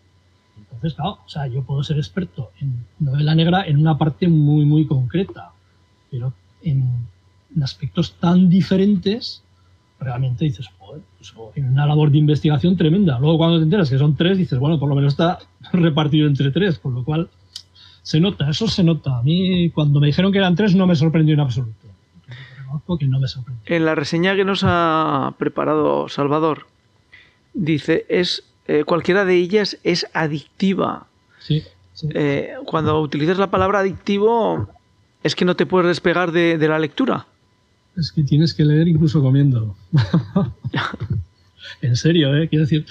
Entonces, 0.58 0.96
claro, 0.96 1.20
o 1.26 1.30
sea, 1.30 1.48
yo 1.48 1.64
puedo 1.64 1.84
ser 1.84 1.98
experto 1.98 2.52
en 2.60 2.86
novela 3.00 3.36
negra 3.36 3.66
en 3.66 3.78
una 3.78 3.98
parte 3.98 4.28
muy, 4.28 4.66
muy 4.66 4.86
concreta, 4.86 5.52
pero 6.10 6.34
en 6.62 7.08
aspectos 7.62 8.16
tan 8.20 8.50
diferentes 8.50 9.45
realmente 10.00 10.46
dices, 10.46 10.68
joder, 10.78 11.02
pues, 11.18 11.34
una 11.58 11.86
labor 11.86 12.12
de 12.12 12.18
investigación 12.18 12.76
tremenda. 12.76 13.20
Luego 13.20 13.38
cuando 13.38 13.58
te 13.58 13.64
enteras 13.64 13.90
que 13.90 13.98
son 13.98 14.16
tres, 14.16 14.38
dices, 14.38 14.60
bueno, 14.60 14.80
por 14.80 14.90
lo 14.90 14.96
menos 14.96 15.14
está 15.14 15.40
repartido 15.74 16.28
entre 16.28 16.52
tres, 16.52 16.80
con 16.80 16.94
lo 16.94 17.04
cual 17.04 17.30
se 18.02 18.20
nota, 18.20 18.50
eso 18.50 18.68
se 18.68 18.84
nota. 18.84 19.18
A 19.18 19.24
mí 19.24 19.70
cuando 19.72 20.00
me 20.00 20.08
dijeron 20.08 20.32
que 20.32 20.38
eran 20.38 20.56
tres 20.56 20.76
no 20.76 20.88
me 20.88 20.96
sorprendió 20.96 21.34
en 21.34 21.40
absoluto. 21.40 21.74
Que 23.00 23.08
no 23.08 23.20
me 23.20 23.28
sorprendió. 23.28 23.64
En 23.74 23.86
la 23.86 23.96
reseña 23.96 24.36
que 24.36 24.44
nos 24.44 24.64
ha 24.64 25.34
preparado 25.38 26.10
Salvador, 26.10 26.68
dice, 27.54 28.06
es 28.10 28.44
eh, 28.68 28.84
cualquiera 28.84 29.24
de 29.24 29.36
ellas 29.38 29.78
es 29.84 30.08
adictiva. 30.14 31.08
Sí. 31.40 31.64
Eh, 32.14 32.56
cuando 32.66 33.00
utilizas 33.00 33.38
la 33.38 33.50
palabra 33.50 33.80
adictivo, 33.80 34.68
es 35.24 35.36
que 35.36 35.46
no 35.46 35.56
te 35.56 35.66
puedes 35.66 35.88
despegar 35.88 36.34
de 36.34 36.68
la 36.68 36.78
lectura 36.78 37.28
es 37.98 38.12
que 38.12 38.24
tienes 38.24 38.54
que 38.54 38.66
leer 38.66 38.88
incluso 38.88 39.22
comiendo. 39.22 39.76
en 41.82 41.96
serio, 41.96 42.36
¿eh? 42.36 42.48
Quiero 42.50 42.66
decir, 42.66 42.86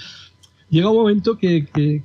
llega 0.69 0.89
un 0.89 0.97
momento 0.97 1.37
que, 1.37 2.03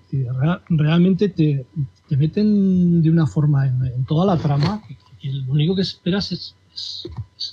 realmente 0.68 1.28
te, 1.28 1.66
meten 2.10 3.02
de 3.02 3.10
una 3.10 3.26
forma 3.26 3.66
en, 3.66 4.04
toda 4.04 4.26
la 4.26 4.40
trama 4.40 4.82
que, 5.20 5.32
lo 5.32 5.52
único 5.52 5.74
que 5.74 5.82
esperas 5.82 6.32
es, 6.32 6.54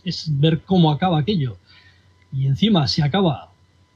es, 0.03 0.39
ver 0.39 0.61
cómo 0.61 0.91
acaba 0.91 1.19
aquello. 1.19 1.57
Y 2.31 2.45
encima, 2.45 2.87
si 2.87 3.01
acaba, 3.01 3.51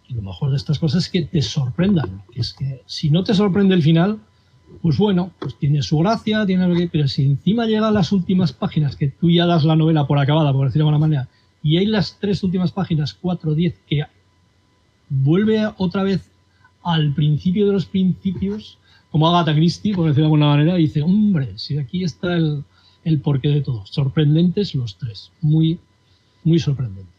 y 0.07 0.13
lo 0.13 0.21
mejor 0.21 0.51
de 0.51 0.57
estas 0.57 0.79
cosas 0.79 1.05
es 1.05 1.09
que 1.09 1.23
te 1.23 1.41
sorprendan. 1.41 2.23
Es 2.35 2.53
que 2.53 2.81
si 2.85 3.09
no 3.09 3.23
te 3.23 3.33
sorprende 3.33 3.75
el 3.75 3.83
final, 3.83 4.19
pues 4.81 4.97
bueno, 4.97 5.31
pues 5.39 5.57
tiene 5.57 5.81
su 5.81 5.97
gracia, 5.97 6.45
tiene 6.45 6.67
lo 6.67 6.75
que, 6.75 6.87
pero 6.87 7.07
si 7.07 7.25
encima 7.25 7.65
llegan 7.65 7.93
las 7.93 8.11
últimas 8.11 8.53
páginas 8.53 8.95
que 8.95 9.09
tú 9.09 9.29
ya 9.29 9.45
das 9.45 9.63
la 9.63 9.75
novela 9.75 10.07
por 10.07 10.17
acabada, 10.17 10.53
por 10.53 10.67
decirlo 10.67 10.85
de 10.85 10.89
alguna 10.89 11.07
manera, 11.07 11.29
y 11.63 11.77
hay 11.77 11.85
las 11.85 12.17
tres 12.19 12.43
últimas 12.43 12.71
páginas, 12.71 13.13
4, 13.13 13.53
10, 13.53 13.79
que 13.87 14.05
vuelve 15.09 15.69
otra 15.77 16.03
vez 16.03 16.31
al 16.83 17.13
principio 17.13 17.67
de 17.67 17.73
los 17.73 17.85
principios, 17.85 18.77
como 19.11 19.27
Agatha 19.27 19.53
Christie, 19.53 19.93
por 19.93 20.05
decirlo 20.05 20.23
de 20.23 20.27
alguna 20.27 20.47
manera, 20.47 20.79
y 20.79 20.83
dice, 20.83 21.01
hombre, 21.01 21.53
si 21.57 21.77
aquí 21.77 22.03
está 22.03 22.35
el, 22.35 22.63
el 23.03 23.19
porqué 23.19 23.49
de 23.49 23.61
todo. 23.61 23.85
Sorprendentes 23.85 24.73
los 24.73 24.97
tres, 24.97 25.31
muy, 25.41 25.79
muy 26.43 26.59
sorprendentes. 26.59 27.11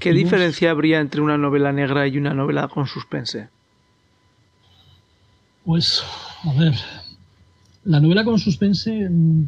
¿Qué 0.00 0.12
diferencia 0.12 0.70
habría 0.70 1.00
entre 1.00 1.20
una 1.20 1.36
novela 1.36 1.72
negra 1.72 2.06
y 2.08 2.16
una 2.16 2.32
novela 2.32 2.68
con 2.68 2.86
suspense? 2.86 3.48
Pues, 5.64 6.02
a 6.44 6.52
ver, 6.54 6.74
la 7.84 8.00
novela 8.00 8.24
con 8.24 8.38
suspense 8.38 9.08
mm, 9.08 9.44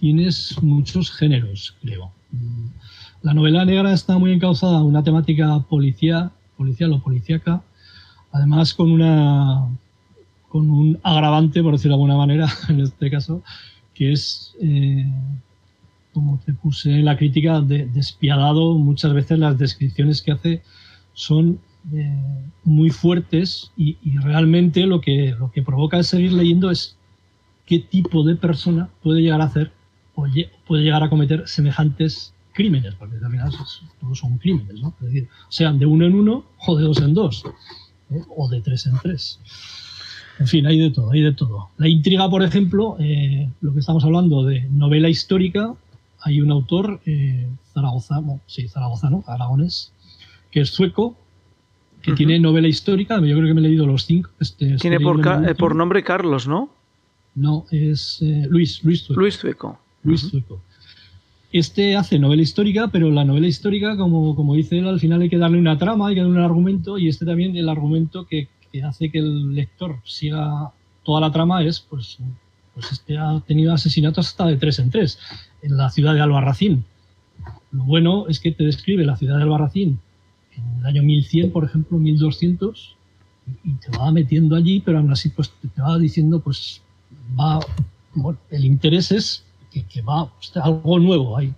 tienes 0.00 0.60
muchos 0.62 1.12
géneros, 1.12 1.76
creo. 1.82 2.10
La 3.22 3.34
novela 3.34 3.64
negra 3.64 3.92
está 3.92 4.16
muy 4.16 4.32
encauzada 4.32 4.78
a 4.78 4.82
una 4.82 5.02
temática 5.02 5.58
policial, 5.68 6.30
policial 6.56 6.92
o 6.92 7.02
policíaca, 7.02 7.62
además 8.32 8.74
con 8.74 8.92
una 8.92 9.66
con 10.48 10.70
un 10.70 10.98
agravante, 11.02 11.62
por 11.62 11.72
decirlo 11.72 11.96
de 11.96 12.02
alguna 12.02 12.16
manera, 12.16 12.48
en 12.68 12.80
este 12.80 13.10
caso, 13.10 13.42
que 13.92 14.12
es, 14.12 14.54
eh, 14.62 15.06
como 16.12 16.38
te 16.44 16.54
puse 16.54 16.90
en 16.90 17.04
la 17.04 17.16
crítica, 17.16 17.60
despiadado. 17.60 18.74
Muchas 18.74 19.12
veces 19.12 19.38
las 19.38 19.58
descripciones 19.58 20.22
que 20.22 20.32
hace 20.32 20.62
son 21.12 21.58
eh, 21.92 22.44
muy 22.64 22.90
fuertes 22.90 23.72
y, 23.76 23.96
realmente 24.20 24.86
lo 24.86 25.00
que, 25.00 25.34
lo 25.38 25.50
que 25.50 25.62
provoca 25.62 25.98
es 25.98 26.06
seguir 26.06 26.32
leyendo 26.32 26.70
es 26.70 26.96
qué 27.66 27.78
tipo 27.78 28.22
de 28.22 28.36
persona 28.36 28.88
puede 29.02 29.20
llegar 29.20 29.40
a 29.40 29.44
hacer 29.44 29.72
o 30.14 30.26
puede 30.66 30.84
llegar 30.84 31.02
a 31.02 31.10
cometer 31.10 31.46
semejantes 31.46 32.32
crímenes, 32.58 32.92
porque 32.96 33.16
al 33.24 33.30
final 33.30 33.52
todos 34.00 34.18
son 34.18 34.36
crímenes, 34.38 34.82
¿no? 34.82 34.92
Es 35.00 35.06
decir, 35.06 35.28
sean 35.48 35.78
de 35.78 35.86
uno 35.86 36.06
en 36.06 36.14
uno 36.16 36.44
o 36.66 36.76
de 36.76 36.82
dos 36.82 37.00
en 37.00 37.14
dos, 37.14 37.44
¿eh? 38.10 38.20
o 38.36 38.48
de 38.48 38.60
tres 38.60 38.84
en 38.86 38.98
tres. 39.00 39.38
En 40.40 40.48
fin, 40.48 40.66
hay 40.66 40.76
de 40.76 40.90
todo, 40.90 41.12
hay 41.12 41.20
de 41.20 41.32
todo. 41.32 41.68
La 41.76 41.86
intriga, 41.86 42.28
por 42.28 42.42
ejemplo, 42.42 42.96
eh, 42.98 43.48
lo 43.60 43.72
que 43.72 43.78
estamos 43.78 44.02
hablando 44.02 44.42
de 44.44 44.68
novela 44.70 45.08
histórica, 45.08 45.72
hay 46.20 46.40
un 46.40 46.50
autor, 46.50 47.00
eh, 47.06 47.48
Zaragoza, 47.72 48.20
sí, 48.46 48.66
zaragozano, 48.66 49.22
aragonés, 49.28 49.92
que 50.50 50.62
es 50.62 50.70
sueco, 50.70 51.16
que 52.02 52.12
tiene 52.14 52.40
novela 52.40 52.66
histórica, 52.66 53.20
yo 53.20 53.36
creo 53.36 53.46
que 53.46 53.54
me 53.54 53.60
he 53.60 53.68
leído 53.68 53.86
los 53.86 54.04
cinco. 54.04 54.30
Este, 54.40 54.76
tiene 54.78 54.98
por, 54.98 55.22
por, 55.56 55.76
nombre 55.76 56.02
Carlos, 56.02 56.48
¿no? 56.48 56.70
No, 57.36 57.66
es 57.70 58.18
Luis, 58.20 58.82
Luis 58.82 59.02
Sueco. 59.02 59.20
Luis 59.20 59.34
Sueco. 59.34 59.78
Luis 60.02 60.22
Sueco. 60.22 60.60
Este 61.50 61.96
hace 61.96 62.18
novela 62.18 62.42
histórica, 62.42 62.88
pero 62.88 63.10
la 63.10 63.24
novela 63.24 63.46
histórica, 63.46 63.96
como, 63.96 64.36
como 64.36 64.54
dice 64.54 64.78
él, 64.78 64.86
al 64.86 65.00
final 65.00 65.22
hay 65.22 65.30
que 65.30 65.38
darle 65.38 65.58
una 65.58 65.78
trama, 65.78 66.08
hay 66.08 66.14
que 66.14 66.20
darle 66.20 66.36
un 66.36 66.44
argumento, 66.44 66.98
y 66.98 67.08
este 67.08 67.24
también 67.24 67.56
el 67.56 67.70
argumento 67.70 68.26
que, 68.26 68.48
hace 68.84 69.10
que 69.10 69.18
el 69.18 69.54
lector 69.54 69.96
siga 70.04 70.72
toda 71.04 71.22
la 71.22 71.32
trama 71.32 71.64
es, 71.64 71.80
pues, 71.80 72.18
pues 72.74 72.92
este 72.92 73.16
ha 73.16 73.40
tenido 73.46 73.72
asesinatos 73.72 74.28
hasta 74.28 74.46
de 74.46 74.58
tres 74.58 74.78
en 74.78 74.90
tres 74.90 75.18
en 75.62 75.76
la 75.78 75.88
ciudad 75.88 76.12
de 76.12 76.20
Albarracín. 76.20 76.84
Lo 77.72 77.84
bueno 77.84 78.28
es 78.28 78.40
que 78.40 78.52
te 78.52 78.64
describe 78.64 79.06
la 79.06 79.16
ciudad 79.16 79.38
de 79.38 79.44
Albarracín 79.44 79.98
en 80.54 80.80
el 80.80 80.86
año 80.86 81.02
1100, 81.02 81.50
por 81.50 81.64
ejemplo, 81.64 81.98
1200, 81.98 82.96
y 83.64 83.72
te 83.72 83.96
va 83.96 84.12
metiendo 84.12 84.54
allí, 84.54 84.80
pero 84.80 84.98
aún 84.98 85.10
así 85.10 85.30
pues 85.30 85.50
te 85.50 85.80
va 85.80 85.98
diciendo, 85.98 86.40
pues 86.40 86.82
va, 87.40 87.58
bueno, 88.14 88.38
el 88.50 88.66
interés 88.66 89.12
es 89.12 89.44
que, 89.84 90.02
va 90.02 90.32
algo 90.62 90.98
nuevo 90.98 91.36
ahí. 91.36 91.54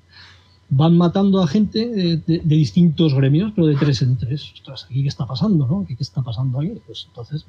Van 0.69 0.97
matando 0.97 1.43
a 1.43 1.49
gente 1.49 1.87
de, 1.89 2.41
distintos 2.45 3.15
gremios, 3.15 3.53
pero 3.55 3.67
de 3.67 3.77
tres 3.77 4.03
en 4.03 4.17
tres. 4.17 4.53
Ostras, 4.55 4.85
¿aquí 4.85 5.03
qué 5.03 5.09
está 5.09 5.27
pasando? 5.27 5.67
¿no? 5.67 5.85
¿Qué, 5.87 5.97
está 5.99 6.23
pasando 6.23 6.61
ahí? 6.61 6.81
Pues 6.87 7.07
entonces, 7.09 7.45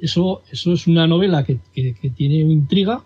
eso, 0.00 0.42
eso 0.50 0.72
es 0.72 0.86
una 0.86 1.06
novela 1.06 1.44
que, 1.44 1.60
que, 1.74 2.10
tiene 2.10 2.36
intriga 2.36 3.02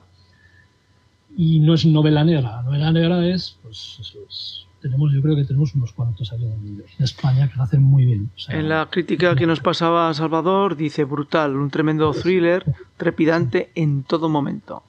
y 1.36 1.60
no 1.60 1.74
es 1.74 1.84
novela 1.84 2.22
negra. 2.22 2.56
La 2.56 2.62
novela 2.62 2.92
negra 2.92 3.26
es, 3.26 3.58
pues 3.62 3.98
eso 4.00 4.18
es, 4.28 4.66
tenemos, 4.84 5.12
yo 5.14 5.22
creo 5.22 5.34
que 5.34 5.44
tenemos 5.44 5.74
unos 5.74 5.94
cuantos 5.94 6.30
aquí 6.30 6.44
en, 6.44 6.84
España 6.98 7.48
que 7.48 7.56
lo 7.56 7.62
hacen 7.62 7.82
muy 7.82 8.04
bien. 8.04 8.30
en 8.50 8.68
la 8.68 8.86
crítica 8.90 9.34
que 9.34 9.46
nos 9.46 9.60
pasaba 9.60 10.12
Salvador 10.12 10.76
dice 10.76 11.04
brutal, 11.04 11.56
un 11.56 11.70
tremendo 11.70 12.12
thriller, 12.12 12.64
trepidante 12.98 13.70
en 13.74 14.02
todo 14.02 14.28
momento. 14.28 14.82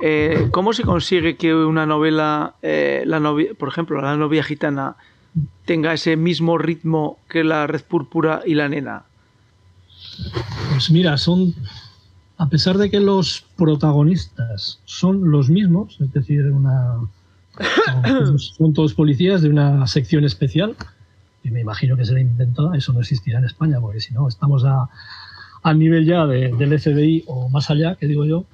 Eh, 0.00 0.48
¿Cómo 0.50 0.72
se 0.72 0.84
consigue 0.84 1.36
que 1.36 1.54
una 1.54 1.86
novela, 1.86 2.54
eh, 2.62 3.02
la 3.06 3.20
por 3.58 3.68
ejemplo, 3.68 4.00
la 4.00 4.16
novia 4.16 4.42
gitana, 4.42 4.96
tenga 5.64 5.92
ese 5.92 6.16
mismo 6.16 6.58
ritmo 6.58 7.18
que 7.28 7.44
la 7.44 7.66
red 7.66 7.82
púrpura 7.82 8.42
y 8.46 8.54
la 8.54 8.68
nena? 8.68 9.04
Pues 10.70 10.90
mira, 10.90 11.16
son, 11.18 11.54
a 12.36 12.48
pesar 12.48 12.78
de 12.78 12.90
que 12.90 13.00
los 13.00 13.44
protagonistas 13.56 14.80
son 14.84 15.30
los 15.30 15.50
mismos, 15.50 15.98
es 16.00 16.12
decir, 16.12 16.44
una, 16.46 16.96
son, 18.36 18.72
todos 18.72 18.94
policías 18.94 19.42
de 19.42 19.50
una 19.50 19.86
sección 19.86 20.24
especial, 20.24 20.76
y 21.44 21.50
me 21.50 21.60
imagino 21.60 21.96
que 21.96 22.04
se 22.04 22.14
le 22.14 22.20
inventó, 22.22 22.74
eso 22.74 22.92
no 22.92 23.00
existirá 23.00 23.38
en 23.38 23.44
España, 23.44 23.80
porque 23.80 24.00
si 24.00 24.12
no, 24.14 24.28
estamos 24.28 24.64
a, 24.64 24.88
nivel 25.74 26.06
ya 26.06 26.24
del 26.26 26.80
FBI 26.80 27.24
o 27.26 27.50
más 27.50 27.68
allá, 27.68 27.94
que 27.96 28.06
digo 28.06 28.24
yo, 28.24 28.46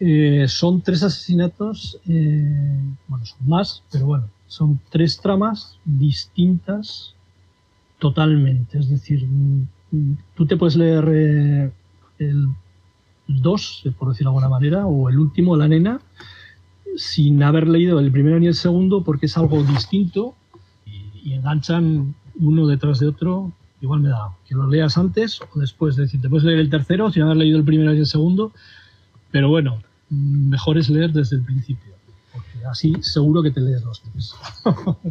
eh, 0.00 0.46
son 0.46 0.80
tres 0.80 1.02
asesinatos, 1.02 1.98
eh, 2.08 2.80
bueno, 3.08 3.26
son 3.26 3.48
más, 3.48 3.82
pero 3.90 4.06
bueno, 4.06 4.28
son 4.46 4.78
tres 4.90 5.18
tramas 5.20 5.78
distintas 5.84 7.14
totalmente. 7.98 8.78
Es 8.78 8.88
decir, 8.88 9.26
tú 10.34 10.46
te 10.46 10.56
puedes 10.56 10.76
leer 10.76 11.08
eh, 11.08 11.72
el 12.20 12.48
2, 13.26 13.84
por 13.98 14.10
decirlo 14.10 14.30
de 14.30 14.36
alguna 14.36 14.48
manera, 14.48 14.86
o 14.86 15.08
el 15.08 15.18
último, 15.18 15.56
La 15.56 15.66
Nena, 15.66 16.00
sin 16.96 17.42
haber 17.42 17.66
leído 17.66 17.98
el 17.98 18.12
primero 18.12 18.38
ni 18.38 18.46
el 18.46 18.54
segundo, 18.54 19.02
porque 19.02 19.26
es 19.26 19.36
algo 19.36 19.62
distinto 19.64 20.34
y, 20.86 21.32
enganchan 21.32 22.14
uno 22.36 22.66
detrás 22.68 23.00
de 23.00 23.08
otro. 23.08 23.52
Igual 23.80 24.00
me 24.00 24.08
da 24.08 24.36
que 24.46 24.54
lo 24.54 24.68
leas 24.68 24.96
antes 24.96 25.40
o 25.40 25.58
después. 25.58 25.94
Es 25.94 26.04
decir, 26.04 26.20
te 26.20 26.28
puedes 26.28 26.44
leer 26.44 26.60
el 26.60 26.70
tercero 26.70 27.10
sin 27.10 27.24
haber 27.24 27.36
leído 27.36 27.58
el 27.58 27.64
primero 27.64 27.92
y 27.92 27.98
el 27.98 28.06
segundo, 28.06 28.52
pero 29.30 29.48
bueno, 29.48 29.78
mejor 30.10 30.78
es 30.78 30.88
leer 30.88 31.12
desde 31.12 31.36
el 31.36 31.42
principio. 31.42 31.94
Porque 32.32 32.66
así 32.70 32.94
seguro 33.00 33.42
que 33.42 33.50
te 33.50 33.60
lees 33.60 33.82
los 33.82 34.02
tres. 34.02 34.34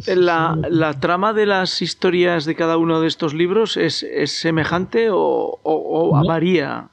¿La, 0.16 0.58
¿La, 0.70 0.98
trama 1.00 1.32
de 1.32 1.46
las 1.46 1.82
historias 1.82 2.44
de 2.44 2.54
cada 2.54 2.76
uno 2.76 3.00
de 3.00 3.08
estos 3.08 3.34
libros 3.34 3.76
es, 3.76 4.02
es 4.02 4.32
semejante 4.32 5.10
o, 5.10 5.58
o, 5.62 6.24
varía? 6.26 6.88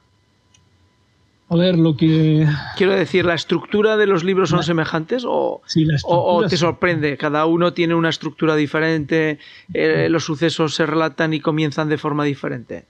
A 1.48 1.54
ver, 1.54 1.78
lo 1.78 1.96
que... 1.96 2.48
Quiero 2.76 2.92
decir, 2.92 3.24
¿la 3.24 3.34
estructura 3.34 3.96
de 3.96 4.08
los 4.08 4.24
libros 4.24 4.50
son 4.50 4.64
semejantes 4.64 5.24
o, 5.24 5.62
o, 6.04 6.46
te 6.48 6.56
sorprende? 6.56 7.16
Cada 7.16 7.46
uno 7.46 7.72
tiene 7.72 7.94
una 7.94 8.08
estructura 8.08 8.56
diferente, 8.56 9.38
eh, 9.72 10.08
los 10.10 10.24
sucesos 10.24 10.74
se 10.74 10.86
relatan 10.86 11.34
y 11.34 11.40
comienzan 11.40 11.88
de 11.88 11.98
forma 11.98 12.24
diferente 12.24 12.86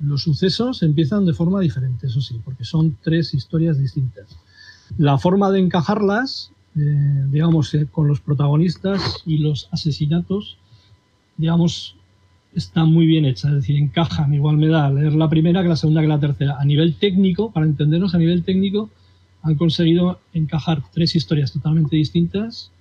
los 0.00 0.22
sucesos 0.22 0.82
empiezan 0.82 1.26
de 1.26 1.34
forma 1.34 1.60
diferente, 1.60 2.06
eso 2.06 2.20
sí, 2.20 2.40
porque 2.44 2.64
son 2.64 2.96
tres 3.02 3.34
historias 3.34 3.78
distintas. 3.78 4.36
La 4.98 5.18
forma 5.18 5.50
de 5.50 5.60
encajarlas, 5.60 6.52
eh, 6.76 7.26
digamos, 7.30 7.72
eh, 7.74 7.86
con 7.90 8.08
los 8.08 8.20
protagonistas 8.20 9.22
y 9.26 9.38
los 9.38 9.68
asesinatos, 9.70 10.56
digamos, 11.36 11.96
está 12.54 12.84
muy 12.84 13.06
bien 13.06 13.24
hecha, 13.24 13.48
es 13.48 13.54
decir, 13.54 13.76
encajan, 13.76 14.34
igual 14.34 14.56
me 14.56 14.68
da 14.68 14.90
leer 14.90 15.14
la 15.14 15.28
primera 15.28 15.62
que 15.62 15.68
la 15.68 15.76
segunda 15.76 16.00
que 16.00 16.08
la 16.08 16.18
tercera. 16.18 16.56
A 16.58 16.64
nivel 16.64 16.96
técnico, 16.96 17.52
para 17.52 17.66
entendernos, 17.66 18.14
a 18.14 18.18
nivel 18.18 18.42
técnico, 18.42 18.90
han 19.42 19.54
conseguido 19.54 20.20
encajar 20.32 20.82
tres 20.92 21.14
historias 21.14 21.52
totalmente 21.52 21.96
distintas 21.96 22.72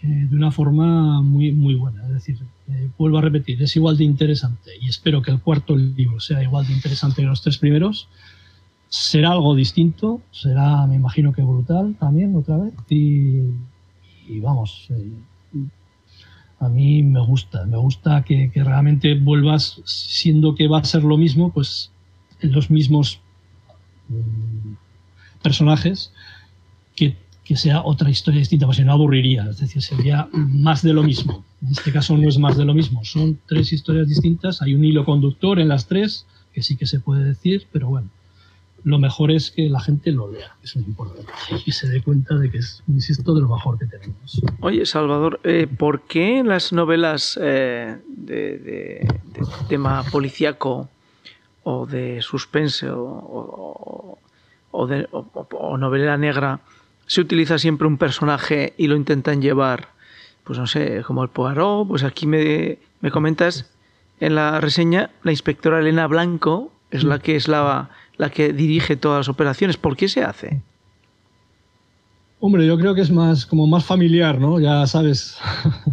eh, 0.00 0.26
de 0.30 0.36
una 0.36 0.52
forma 0.52 1.22
muy, 1.22 1.50
muy 1.50 1.74
buena. 1.74 2.02
Es 2.06 2.14
decir, 2.14 2.38
eh, 2.68 2.88
vuelvo 2.96 3.18
a 3.18 3.22
repetir, 3.22 3.60
es 3.60 3.74
igual 3.74 3.96
de 3.96 4.04
interesante 4.04 4.70
y 4.80 4.88
espero 4.88 5.22
que 5.22 5.32
el 5.32 5.40
cuarto 5.40 5.76
libro 5.76 6.20
sea 6.20 6.40
igual 6.42 6.66
de 6.66 6.72
interesante 6.72 7.22
que 7.22 7.26
los 7.26 7.42
tres 7.42 7.58
primeros. 7.58 8.08
Será 8.88 9.32
algo 9.32 9.54
distinto, 9.54 10.22
será, 10.30 10.86
me 10.86 10.94
imagino 10.94 11.32
que 11.32 11.42
brutal 11.42 11.96
también 11.98 12.34
otra 12.36 12.56
vez 12.56 12.72
y, 12.88 13.40
vamos, 14.40 14.86
eh, 14.90 15.10
a 16.60 16.68
mí 16.68 17.02
me 17.02 17.20
gusta, 17.20 17.66
me 17.66 17.76
gusta 17.76 18.22
que, 18.22 18.50
que, 18.50 18.64
realmente 18.64 19.14
vuelvas 19.14 19.82
siendo 19.84 20.54
que 20.54 20.68
va 20.68 20.78
a 20.78 20.84
ser 20.84 21.02
lo 21.02 21.18
mismo, 21.18 21.52
pues 21.52 21.90
los 22.40 22.70
mismos 22.70 23.20
mm, 24.08 24.74
personajes 25.42 26.12
que 26.96 27.16
que 27.48 27.56
sea 27.56 27.80
otra 27.82 28.10
historia 28.10 28.40
distinta, 28.40 28.66
porque 28.66 28.82
si 28.82 28.84
no 28.84 28.92
aburriría, 28.92 29.48
es 29.48 29.58
decir, 29.58 29.80
sería 29.80 30.28
más 30.34 30.82
de 30.82 30.92
lo 30.92 31.02
mismo. 31.02 31.46
En 31.62 31.70
este 31.70 31.90
caso 31.90 32.14
no 32.14 32.28
es 32.28 32.38
más 32.38 32.58
de 32.58 32.66
lo 32.66 32.74
mismo, 32.74 33.02
son 33.06 33.40
tres 33.46 33.72
historias 33.72 34.06
distintas, 34.06 34.60
hay 34.60 34.74
un 34.74 34.84
hilo 34.84 35.06
conductor 35.06 35.58
en 35.58 35.68
las 35.68 35.86
tres, 35.86 36.26
que 36.52 36.62
sí 36.62 36.76
que 36.76 36.84
se 36.84 37.00
puede 37.00 37.24
decir, 37.24 37.66
pero 37.72 37.88
bueno, 37.88 38.10
lo 38.84 38.98
mejor 38.98 39.30
es 39.30 39.50
que 39.50 39.70
la 39.70 39.80
gente 39.80 40.12
lo 40.12 40.30
lea, 40.30 40.56
eso 40.62 40.78
es 40.78 40.86
importante, 40.86 41.32
y 41.64 41.72
se 41.72 41.88
dé 41.88 42.02
cuenta 42.02 42.34
de 42.34 42.50
que 42.50 42.58
es, 42.58 42.82
insisto, 42.86 43.34
de 43.34 43.40
lo 43.40 43.48
mejor 43.48 43.78
que 43.78 43.86
tenemos. 43.86 44.42
Oye, 44.60 44.84
Salvador, 44.84 45.40
eh, 45.42 45.66
¿por 45.66 46.02
qué 46.02 46.42
las 46.44 46.74
novelas 46.74 47.40
eh, 47.40 47.96
de, 48.14 49.08
tema 49.70 50.04
policíaco 50.12 50.90
o 51.62 51.86
de 51.86 52.20
suspense 52.20 52.88
o, 52.90 54.18
de, 54.86 55.08
o 55.10 55.78
novela 55.78 56.18
negra 56.18 56.60
se 57.08 57.22
utiliza 57.22 57.58
siempre 57.58 57.88
un 57.88 57.96
personaje 57.96 58.74
y 58.76 58.86
lo 58.86 58.94
intentan 58.94 59.42
llevar, 59.42 59.88
pues 60.44 60.58
no 60.58 60.66
sé, 60.66 61.02
como 61.06 61.24
el 61.24 61.30
Poirot, 61.30 61.88
pues 61.88 62.04
aquí 62.04 62.26
me, 62.26 62.78
me 63.00 63.10
comentas 63.10 63.68
en 64.20 64.34
la 64.34 64.60
reseña, 64.60 65.10
la 65.22 65.32
inspectora 65.32 65.80
Elena 65.80 66.06
Blanco 66.06 66.70
es 66.90 67.04
la 67.04 67.18
que 67.18 67.34
es 67.34 67.48
la, 67.48 67.90
la 68.18 68.30
que 68.30 68.52
dirige 68.52 68.96
todas 68.96 69.20
las 69.20 69.28
operaciones. 69.28 69.76
¿Por 69.76 69.96
qué 69.96 70.08
se 70.08 70.22
hace? 70.22 70.60
Hombre, 72.40 72.66
yo 72.66 72.78
creo 72.78 72.94
que 72.94 73.00
es 73.00 73.10
más 73.10 73.46
como 73.46 73.66
más 73.66 73.84
familiar, 73.84 74.38
¿no? 74.38 74.60
Ya 74.60 74.86
sabes. 74.86 75.38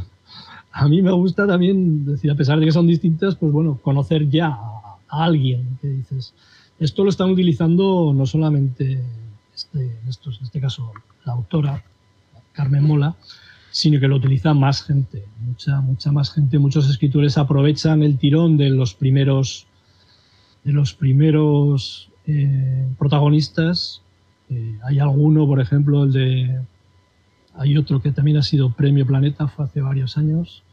a 0.71 0.87
mí 0.89 1.01
me 1.01 1.11
gusta 1.11 1.47
también 1.47 2.05
decir, 2.05 2.29
a 2.29 2.35
pesar 2.35 2.59
de 2.59 2.65
que 2.65 2.71
son 2.71 2.87
distintas, 2.87 3.35
pues 3.35 3.51
bueno, 3.51 3.79
conocer 3.81 4.29
ya 4.29 4.49
a 4.49 5.23
alguien 5.23 5.77
que 5.81 5.87
dices. 5.87 6.33
Esto 6.77 7.05
lo 7.05 7.09
están 7.09 7.29
utilizando 7.29 8.11
no 8.13 8.25
solamente 8.25 9.01
este, 9.55 9.79
en 9.79 10.09
este 10.09 10.61
caso 10.61 10.91
la 11.23 11.33
autora, 11.33 11.83
Carmen 12.51 12.83
Mola, 12.83 13.15
sino 13.71 13.99
que 13.99 14.07
lo 14.07 14.15
utiliza 14.15 14.53
más 14.53 14.83
gente, 14.83 15.25
mucha, 15.39 15.81
mucha 15.81 16.11
más 16.11 16.31
gente. 16.31 16.59
Muchos 16.59 16.89
escritores 16.89 17.37
aprovechan 17.37 18.03
el 18.03 18.17
tirón 18.17 18.55
de 18.55 18.69
los 18.69 18.93
primeros, 18.93 19.67
de 20.63 20.71
los 20.71 20.93
primeros 20.93 22.09
eh, 22.25 22.87
protagonistas. 22.97 24.01
Eh, 24.49 24.79
hay 24.83 24.99
alguno, 24.99 25.45
por 25.45 25.59
ejemplo, 25.59 26.05
el 26.05 26.13
de. 26.13 26.61
Hay 27.57 27.77
otro 27.77 28.01
que 28.01 28.11
también 28.11 28.37
ha 28.37 28.43
sido 28.43 28.71
Premio 28.71 29.05
Planeta, 29.05 29.47
fue 29.47 29.65
hace 29.65 29.81
varios 29.81 30.17
años. 30.17 30.63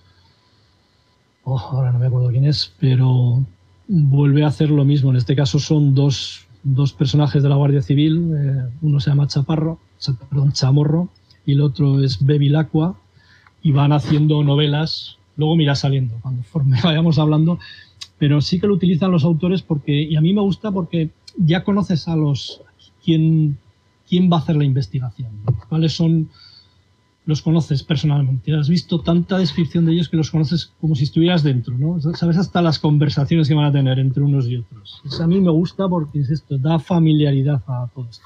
Oh, 1.44 1.58
ahora 1.58 1.92
no 1.92 1.98
me 1.98 2.06
acuerdo 2.06 2.30
quién 2.30 2.44
es, 2.44 2.72
pero 2.78 3.44
vuelve 3.88 4.44
a 4.44 4.48
hacer 4.48 4.70
lo 4.70 4.84
mismo. 4.84 5.10
En 5.10 5.16
este 5.16 5.34
caso 5.34 5.58
son 5.58 5.94
dos, 5.94 6.46
dos 6.62 6.92
personajes 6.92 7.42
de 7.42 7.48
la 7.48 7.57
Guardia 7.57 7.83
Civil. 7.83 8.33
Eh, 8.37 8.68
uno 8.83 9.01
se 9.01 9.11
llama 9.11 9.27
Chaparro, 9.27 9.79
perdón, 10.31 10.53
Chamorro, 10.53 11.09
y 11.44 11.53
el 11.53 11.61
otro 11.61 12.03
es 12.03 12.25
Bevilacqua, 12.25 12.96
y 13.62 13.72
van 13.72 13.92
haciendo 13.92 14.42
novelas, 14.42 15.16
luego 15.37 15.57
mira 15.57 15.75
saliendo, 15.75 16.16
cuando 16.20 16.42
vayamos 16.85 17.18
hablando, 17.18 17.59
pero 18.18 18.40
sí 18.40 18.61
que 18.61 18.66
lo 18.66 18.75
utilizan 18.75 19.11
los 19.11 19.25
autores 19.25 19.62
porque, 19.62 20.03
y 20.03 20.16
a 20.16 20.20
mí 20.20 20.33
me 20.33 20.40
gusta 20.40 20.70
porque 20.70 21.11
ya 21.37 21.64
conoces 21.64 22.09
a 22.09 22.16
los, 22.16 22.61
quién, 23.05 23.59
quién 24.09 24.31
va 24.31 24.37
a 24.37 24.40
hacer 24.40 24.57
la 24.57 24.64
investigación, 24.64 25.31
cuáles 25.68 25.92
son, 25.92 26.29
los 27.24 27.40
conoces 27.40 27.82
personalmente, 27.82 28.54
has 28.54 28.68
visto 28.68 29.00
tanta 29.00 29.38
descripción 29.38 29.85
de 29.85 29.92
ellos 29.92 30.08
que 30.08 30.16
los 30.16 30.30
conoces 30.30 30.72
como 30.80 30.96
si 30.96 31.04
estuvieras 31.04 31.42
dentro, 31.42 31.76
¿no? 31.78 32.00
Sabes 32.14 32.37
hasta 32.37 32.61
las 32.62 32.78
conversaciones 32.78 33.48
que 33.48 33.54
van 33.54 33.66
a 33.66 33.72
tener 33.72 33.98
entre 33.98 34.22
unos 34.22 34.46
y 34.46 34.56
otros. 34.56 35.02
a 35.20 35.26
mí 35.26 35.40
me 35.40 35.50
gusta 35.50 35.88
porque 35.88 36.20
es 36.20 36.30
esto, 36.30 36.58
da 36.58 36.78
familiaridad 36.78 37.62
a 37.66 37.88
todo 37.94 38.08
esto. 38.11 38.24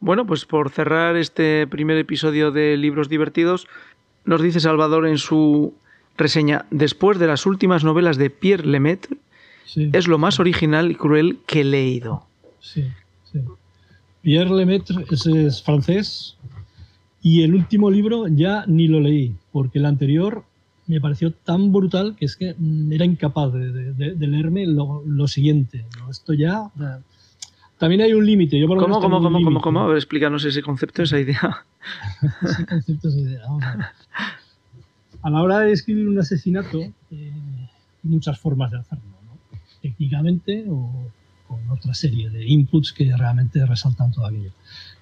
Bueno, 0.00 0.26
pues 0.26 0.44
por 0.44 0.70
cerrar 0.70 1.16
este 1.16 1.66
primer 1.66 1.98
episodio 1.98 2.50
de 2.50 2.76
Libros 2.76 3.08
Divertidos, 3.08 3.68
nos 4.24 4.42
dice 4.42 4.58
Salvador 4.58 5.06
en 5.06 5.18
su 5.18 5.74
reseña, 6.16 6.66
después 6.70 7.18
de 7.18 7.26
las 7.26 7.46
últimas 7.46 7.84
novelas 7.84 8.16
de 8.16 8.30
Pierre 8.30 8.66
Lemaitre, 8.66 9.18
es 9.76 10.08
lo 10.08 10.18
más 10.18 10.40
original 10.40 10.90
y 10.90 10.94
cruel 10.96 11.38
que 11.46 11.60
he 11.60 11.64
leído. 11.64 12.26
Sí, 12.60 12.84
sí. 13.30 13.40
Pierre 14.22 14.50
Lemaitre 14.50 15.04
es, 15.10 15.62
francés 15.62 16.36
y 17.22 17.42
el 17.42 17.54
último 17.54 17.90
libro 17.90 18.28
ya 18.28 18.64
ni 18.66 18.88
lo 18.88 19.00
leí, 19.00 19.34
porque 19.52 19.78
el 19.78 19.86
anterior 19.86 20.44
me 20.86 21.00
pareció 21.00 21.32
tan 21.32 21.72
brutal 21.72 22.16
que 22.16 22.24
es 22.24 22.36
que 22.36 22.54
mm, 22.58 22.92
era 22.92 23.04
incapaz 23.04 23.52
de, 23.52 24.14
leerme 24.18 24.66
lo, 24.66 25.28
siguiente. 25.28 25.84
Esto 26.10 26.32
ya 26.32 26.70
también 27.78 28.00
hay 28.02 28.12
un 28.12 28.26
límite. 28.26 28.60
¿Cómo, 28.66 29.00
cómo, 29.00 29.00
cómo, 29.00 29.42
cómo, 29.42 29.60
cómo? 29.60 29.80
A 29.80 29.86
ver, 29.86 29.96
explícanos 29.96 30.44
ese 30.44 30.62
concepto, 30.62 31.02
esa 31.02 31.18
idea. 31.20 31.64
ese 32.42 32.66
concepto, 32.66 33.08
esa 33.08 33.20
idea. 33.20 33.40
Vamos 33.42 33.62
a, 33.62 33.76
ver. 33.76 33.86
a 35.22 35.30
la 35.30 35.42
hora 35.42 35.60
de 35.60 35.72
escribir 35.72 36.08
un 36.08 36.18
asesinato, 36.18 36.78
eh, 36.80 36.92
hay 37.12 37.30
muchas 38.02 38.38
formas 38.38 38.70
de 38.70 38.78
hacerlo, 38.78 39.04
¿no? 39.26 39.38
Técnicamente 39.80 40.64
o 40.68 40.90
con 41.50 41.68
otra 41.68 41.94
serie 41.94 42.30
de 42.30 42.46
inputs 42.46 42.92
que 42.92 43.16
realmente 43.16 43.66
resaltan 43.66 44.12
todo 44.12 44.26
aquello. 44.26 44.52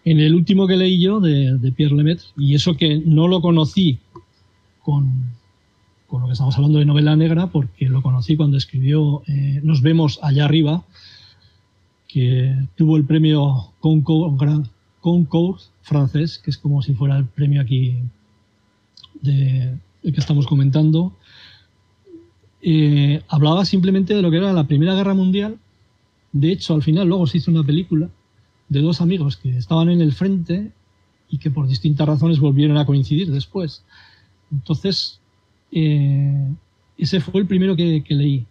En 0.03 0.19
el 0.19 0.35
último 0.35 0.67
que 0.67 0.79
leí 0.79 0.99
yo, 0.99 1.21
de, 1.21 1.73
Pierre 1.77 1.95
Lemaitre, 1.95 2.29
y 2.39 2.55
eso 2.55 2.75
que 2.75 3.03
no 3.05 3.29
lo 3.29 3.43
conocí 3.43 3.99
con, 4.83 5.35
con, 6.07 6.23
lo 6.23 6.27
que 6.27 6.33
estamos 6.33 6.57
hablando 6.57 6.79
de 6.79 6.87
novela 6.87 7.15
negra, 7.17 7.49
porque 7.49 7.91
lo 7.91 8.01
conocí 8.01 8.35
cuando 8.35 8.57
escribió 8.57 9.23
eh, 9.27 9.61
Nos 9.63 9.83
vemos 9.83 10.19
allá 10.23 10.47
arriba, 10.47 10.85
que 12.07 12.57
tuvo 12.77 12.97
el 12.97 13.05
premio 13.05 13.75
Concours, 13.81 15.71
francés, 15.83 16.39
que 16.39 16.51
es 16.51 16.57
como 16.57 16.81
si 16.81 16.95
fuera 16.95 17.19
el 17.19 17.27
premio 17.27 17.61
aquí 17.61 17.99
de, 19.21 19.77
que 20.03 20.19
estamos 20.19 20.47
comentando, 20.47 21.13
eh, 22.63 23.23
hablaba 23.29 23.67
simplemente 23.67 24.15
de 24.15 24.23
lo 24.23 24.31
que 24.31 24.39
era 24.39 24.55
la 24.55 24.67
Primera 24.67 24.95
Guerra 24.95 25.13
Mundial. 25.13 25.59
De 26.33 26.53
hecho, 26.53 26.75
al 26.75 26.83
final 26.83 27.09
luego 27.09 27.27
se 27.27 27.39
hizo 27.39 27.51
una 27.51 27.65
película 27.65 28.09
de 28.69 28.81
dos 28.81 29.01
amigos 29.01 29.37
que 29.37 29.57
estaban 29.57 29.89
en 29.89 30.01
el 30.01 30.13
frente 30.13 30.73
y 31.31 31.39
que 31.39 31.51
por 31.51 31.67
distintas 31.67 32.07
razones 32.07 32.39
volvieron 32.39 32.77
a 32.77 32.87
coincidir 32.87 33.31
después. 33.31 33.85
Entonces, 34.53 35.21
eh, 35.73 36.53
ese 36.97 37.21
fue 37.21 37.41
el 37.41 37.47
primero 37.47 37.77
que 37.77 38.05
leí 38.09 38.47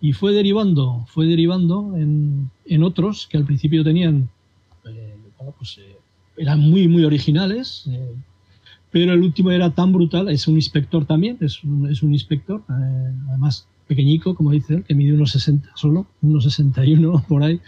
y 0.00 0.12
fue 0.12 0.32
derivando, 0.32 1.04
fue 1.08 1.26
derivando 1.26 1.96
en, 1.96 2.82
otros 2.82 3.26
que 3.26 3.36
al 3.36 3.44
principio 3.44 3.82
tenían, 3.82 4.28
eh, 4.86 5.16
pues, 5.58 5.78
eh, 5.78 5.96
eran 6.36 6.60
muy, 6.60 6.86
muy 6.86 7.04
originales, 7.04 7.88
pero 8.90 9.12
el 9.12 9.22
último 9.22 9.50
era 9.50 9.74
tan 9.74 9.92
brutal, 9.92 10.28
es 10.28 10.46
un 10.46 10.54
inspector 10.54 11.04
también, 11.04 11.38
es 11.40 11.62
un, 11.64 11.90
es 11.90 12.02
un 12.02 12.12
inspector, 12.12 12.62
además 13.28 13.66
pequeñico, 13.88 14.34
como 14.34 14.52
dice 14.52 14.74
él, 14.74 14.84
que 14.84 14.94
mide 14.94 15.14
unos 15.14 15.32
60 15.32 15.70
solo, 15.74 16.06
unos 16.22 16.44
61 16.44 17.24
por 17.28 17.42
ahí, 17.42 17.60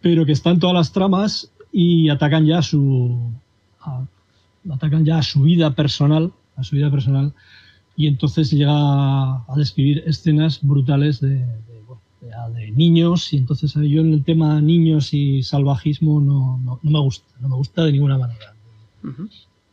pero 0.00 0.24
que 0.24 0.32
están 0.32 0.58
todas 0.58 0.74
las 0.74 0.92
tramas 0.92 1.50
y 1.72 2.08
atacan 2.08 2.46
ya 2.46 2.62
su, 2.62 3.32
atacan 4.70 5.04
ya 5.04 5.18
a 5.18 5.22
su 5.22 5.42
vida 5.42 5.74
personal, 5.74 6.32
a 6.56 6.62
su 6.62 6.76
vida 6.76 6.90
personal, 6.90 7.34
y 7.96 8.06
entonces 8.06 8.50
llega 8.50 8.72
a 8.72 9.54
describir 9.56 10.02
escenas 10.06 10.60
brutales 10.62 11.20
de, 11.20 11.44
niños 12.72 13.32
y 13.32 13.36
entonces 13.36 13.72
yo 13.74 14.00
en 14.00 14.12
el 14.12 14.24
tema 14.24 14.60
niños 14.60 15.14
y 15.14 15.44
salvajismo 15.44 16.20
no, 16.20 16.58
no, 16.64 16.80
me 16.82 16.98
gusta, 16.98 17.26
no 17.40 17.48
me 17.48 17.56
gusta 17.56 17.84
de 17.84 17.92
ninguna 17.92 18.18
manera. 18.18 18.54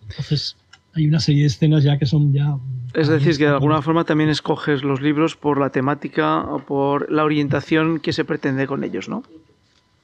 Entonces 0.07 0.55
hay 0.93 1.07
una 1.07 1.19
serie 1.19 1.41
de 1.41 1.47
escenas 1.47 1.83
ya 1.83 1.97
que 1.97 2.05
son 2.05 2.33
ya... 2.33 2.57
Es 2.93 3.07
decir, 3.07 3.37
que 3.37 3.45
de 3.45 3.51
alguna 3.51 3.81
forma 3.81 4.03
también 4.03 4.29
escoges 4.29 4.83
los 4.83 5.01
libros 5.01 5.37
por 5.37 5.59
la 5.59 5.69
temática 5.69 6.41
o 6.41 6.59
por 6.59 7.09
la 7.09 7.23
orientación 7.23 7.99
que 8.01 8.11
se 8.11 8.25
pretende 8.25 8.67
con 8.67 8.83
ellos, 8.83 9.07
¿no? 9.07 9.23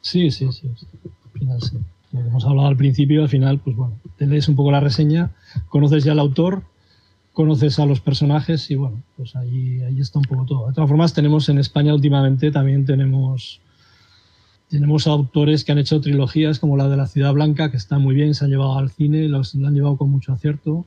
Sí, 0.02 0.32
sí, 0.32 0.50
sí. 0.52 0.68
Al 0.68 1.40
final 1.40 1.62
sí. 1.62 1.78
Como 2.12 2.26
hemos 2.26 2.46
hablado 2.46 2.70
al 2.70 2.78
principio, 2.78 3.24
al 3.24 3.30
final, 3.30 3.60
pues 3.60 3.76
bueno, 3.76 4.00
te 4.18 4.26
lees 4.26 4.48
un 4.48 4.56
poco 4.56 4.72
la 4.72 4.80
reseña, 4.80 5.32
conoces 5.68 6.06
ya 6.06 6.14
al 6.14 6.20
autor, 6.20 6.64
conoces 7.34 7.78
a 7.80 7.86
los 7.86 8.00
personajes 8.00 8.72
y 8.72 8.76
bueno, 8.76 9.04
pues 9.18 9.36
ahí, 9.36 9.82
ahí 9.82 10.00
está 10.00 10.20
un 10.20 10.26
poco 10.26 10.46
todo. 10.46 10.68
De 10.68 10.74
todas 10.74 10.90
formas, 10.90 11.14
tenemos 11.14 11.50
en 11.50 11.60
España 11.60 11.94
últimamente 11.94 12.50
también 12.50 12.86
tenemos, 12.86 13.60
tenemos 14.70 15.08
autores 15.08 15.64
que 15.64 15.72
han 15.72 15.78
hecho 15.78 16.02
trilogías 16.02 16.60
como 16.60 16.78
la 16.78 16.90
de 16.90 16.98
La 16.98 17.08
Ciudad 17.08 17.34
Blanca, 17.34 17.72
que 17.72 17.78
está 17.78 18.00
muy 18.00 18.16
bien, 18.16 18.34
se 18.34 18.46
han 18.46 18.52
llevado 18.52 18.78
al 18.78 18.90
cine, 18.90 19.28
los 19.28 19.56
han 19.56 19.74
llevado 19.74 19.98
con 19.98 20.10
mucho 20.10 20.34
acierto. 20.34 20.86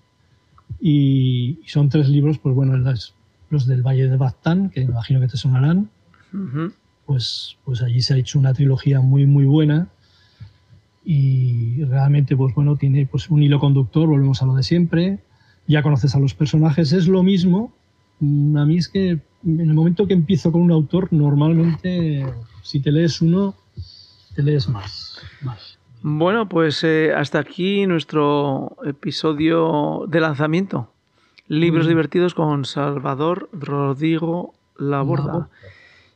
Y, 0.80 1.60
son 1.66 1.88
tres 1.88 2.08
libros, 2.08 2.38
pues 2.38 2.54
bueno, 2.54 2.76
los, 2.76 3.66
del 3.66 3.82
Valle 3.82 4.08
de 4.08 4.16
Baztán, 4.16 4.70
que 4.70 4.82
imagino 4.82 5.20
que 5.20 5.28
te 5.28 5.36
sonarán. 5.36 5.90
pues, 7.06 7.56
pues 7.64 7.82
allí 7.82 8.02
se 8.02 8.14
ha 8.14 8.16
hecho 8.18 8.38
una 8.38 8.54
trilogía 8.54 9.00
muy, 9.00 9.26
muy 9.26 9.44
buena. 9.44 9.88
Y 11.04 11.82
realmente, 11.84 12.36
pues 12.36 12.54
bueno, 12.54 12.76
tiene 12.76 13.06
pues 13.06 13.30
un 13.30 13.42
hilo 13.42 13.58
conductor, 13.58 14.06
volvemos 14.06 14.42
a 14.42 14.46
lo 14.46 14.54
de 14.54 14.62
siempre 14.62 15.20
ya 15.70 15.82
conoces 15.82 16.14
a 16.16 16.18
los 16.18 16.34
personajes, 16.34 16.92
es 16.92 17.06
lo 17.06 17.22
mismo. 17.22 17.72
Mm, 18.18 18.56
a 18.56 18.66
mí 18.66 18.76
es 18.76 18.88
que 18.88 19.10
en 19.10 19.60
el 19.60 19.72
momento 19.72 20.06
que 20.06 20.14
empiezo 20.14 20.50
con 20.50 20.62
un 20.62 20.72
autor, 20.72 21.12
normalmente 21.12 22.26
si 22.62 22.80
te 22.80 22.90
lees 22.90 23.22
uno, 23.22 23.54
te 24.34 24.42
lees 24.42 24.68
más. 24.68 25.20
Bueno, 26.02 26.48
pues 26.48 26.82
eh, 26.84 27.12
hasta 27.14 27.38
aquí 27.38 27.86
nuestro 27.86 28.76
episodio 28.84 30.04
de 30.08 30.20
lanzamiento. 30.20 30.90
Libros 31.48 31.86
divertidos 31.86 32.34
con 32.34 32.64
Salvador 32.64 33.48
Rodrigo 33.52 34.54
Laborda. 34.78 35.48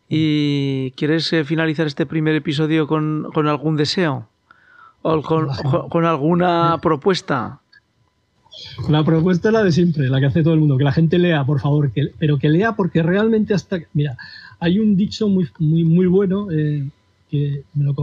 ¿Y 0.08 0.92
quieres 0.92 1.32
eh, 1.32 1.44
finalizar 1.44 1.86
este 1.86 2.06
primer 2.06 2.34
episodio 2.34 2.86
con, 2.86 3.30
algún 3.48 3.76
deseo? 3.76 4.28
¿O 5.02 5.20
con, 5.22 5.48
con 5.90 6.04
alguna 6.04 6.78
propuesta? 6.80 7.60
La 8.88 9.04
propuesta 9.04 9.48
es 9.48 9.52
la 9.52 9.64
de 9.64 9.72
siempre, 9.72 10.08
la 10.08 10.20
que 10.20 10.26
hace 10.26 10.42
todo 10.42 10.54
el 10.54 10.60
mundo, 10.60 10.78
que 10.78 10.84
la 10.84 10.92
gente 10.92 11.18
lea, 11.18 11.44
por 11.44 11.60
favor, 11.60 11.90
que, 11.90 12.12
pero 12.18 12.38
que 12.38 12.48
lea 12.48 12.76
porque 12.76 13.02
realmente 13.02 13.54
hasta... 13.54 13.80
Mira, 13.92 14.16
hay 14.60 14.78
un 14.78 14.96
dicho 14.96 15.28
muy, 15.28 15.48
muy, 15.58 15.84
muy 15.84 16.06
bueno 16.06 16.50
eh, 16.50 16.88
que 17.34 17.64
me, 17.74 17.82
lo 17.82 17.94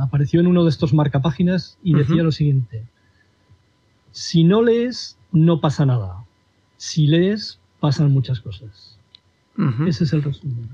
apareció 0.00 0.38
en 0.38 0.46
uno 0.46 0.62
de 0.62 0.70
estos 0.70 0.94
marcapáginas 0.94 1.76
y 1.82 1.94
decía 1.94 2.22
lo 2.22 2.30
siguiente. 2.30 2.84
Si 4.12 4.44
no 4.44 4.62
lees, 4.62 5.18
no 5.32 5.60
pasa 5.60 5.84
nada. 5.86 6.24
Si 6.76 7.08
lees, 7.08 7.58
pasan 7.80 8.12
muchas 8.12 8.38
cosas. 8.38 8.96
Ese 9.88 10.04
es 10.04 10.12
el 10.12 10.22
resumen. 10.22 10.68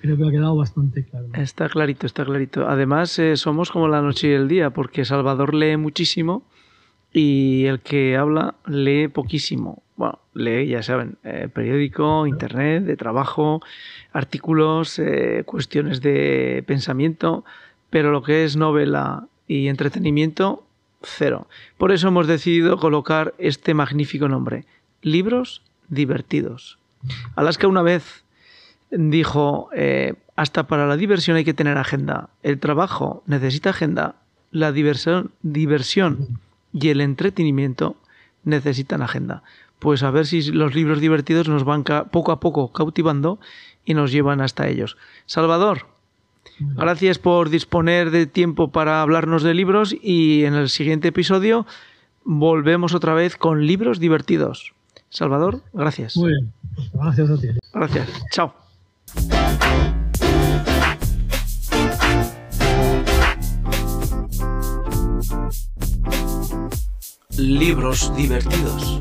Creo 0.00 0.16
que 0.16 0.28
ha 0.28 0.30
quedado 0.30 0.54
bastante 0.54 1.02
claro. 1.02 1.26
Está 1.34 1.68
clarito, 1.68 2.06
está 2.06 2.24
clarito. 2.24 2.68
Además, 2.68 3.18
eh, 3.18 3.36
somos 3.36 3.72
como 3.72 3.88
la 3.88 4.00
noche 4.00 4.28
y 4.28 4.32
el 4.32 4.46
día, 4.46 4.70
porque 4.70 5.04
Salvador 5.04 5.54
lee 5.54 5.76
muchísimo 5.76 6.44
y 7.12 7.64
el 7.66 7.80
que 7.80 8.16
habla 8.16 8.54
lee 8.66 9.08
poquísimo. 9.08 9.82
Bueno, 9.96 10.20
lee, 10.34 10.68
ya 10.68 10.82
saben, 10.82 11.16
eh, 11.24 11.48
periódico, 11.52 12.26
internet, 12.26 12.84
de 12.84 12.96
trabajo, 12.96 13.60
artículos, 14.12 14.98
eh, 14.98 15.42
cuestiones 15.44 16.00
de 16.00 16.62
pensamiento, 16.66 17.44
pero 17.90 18.12
lo 18.12 18.22
que 18.22 18.44
es 18.44 18.56
novela 18.56 19.26
y 19.48 19.68
entretenimiento, 19.68 20.64
cero. 21.02 21.48
Por 21.78 21.90
eso 21.90 22.08
hemos 22.08 22.26
decidido 22.26 22.78
colocar 22.78 23.34
este 23.38 23.74
magnífico 23.74 24.28
nombre, 24.28 24.64
Libros 25.02 25.62
Divertidos. 25.88 26.78
Alaska 27.34 27.66
una 27.66 27.82
vez 27.82 28.24
dijo, 28.90 29.70
eh, 29.74 30.14
hasta 30.36 30.66
para 30.66 30.86
la 30.86 30.96
diversión 30.96 31.36
hay 31.36 31.44
que 31.44 31.54
tener 31.54 31.78
agenda. 31.78 32.28
El 32.42 32.60
trabajo 32.60 33.22
necesita 33.26 33.70
agenda, 33.70 34.16
la 34.50 34.70
diversión, 34.70 35.32
diversión 35.42 36.38
y 36.80 36.88
el 36.88 37.00
entretenimiento 37.00 37.96
necesitan 38.44 39.02
agenda. 39.02 39.42
Pues 39.78 40.02
a 40.02 40.10
ver 40.10 40.26
si 40.26 40.50
los 40.50 40.74
libros 40.74 41.00
divertidos 41.00 41.48
nos 41.48 41.64
van 41.64 41.84
poco 42.10 42.32
a 42.32 42.40
poco 42.40 42.72
cautivando 42.72 43.38
y 43.84 43.94
nos 43.94 44.10
llevan 44.10 44.40
hasta 44.40 44.68
ellos. 44.68 44.96
Salvador, 45.26 45.86
gracias 46.58 47.18
por 47.18 47.48
disponer 47.48 48.10
de 48.10 48.26
tiempo 48.26 48.70
para 48.70 49.02
hablarnos 49.02 49.42
de 49.42 49.54
libros 49.54 49.94
y 50.02 50.44
en 50.44 50.54
el 50.54 50.68
siguiente 50.68 51.08
episodio 51.08 51.66
volvemos 52.24 52.94
otra 52.94 53.14
vez 53.14 53.36
con 53.36 53.66
libros 53.66 54.00
divertidos. 54.00 54.74
Salvador, 55.10 55.62
gracias. 55.72 56.16
Muy 56.16 56.32
bien, 56.32 56.52
gracias 56.92 57.30
a 57.30 57.38
ti. 57.38 57.48
Gracias, 57.72 58.08
chao. 58.30 58.54
Libros 67.38 68.12
divertidos. 68.16 69.00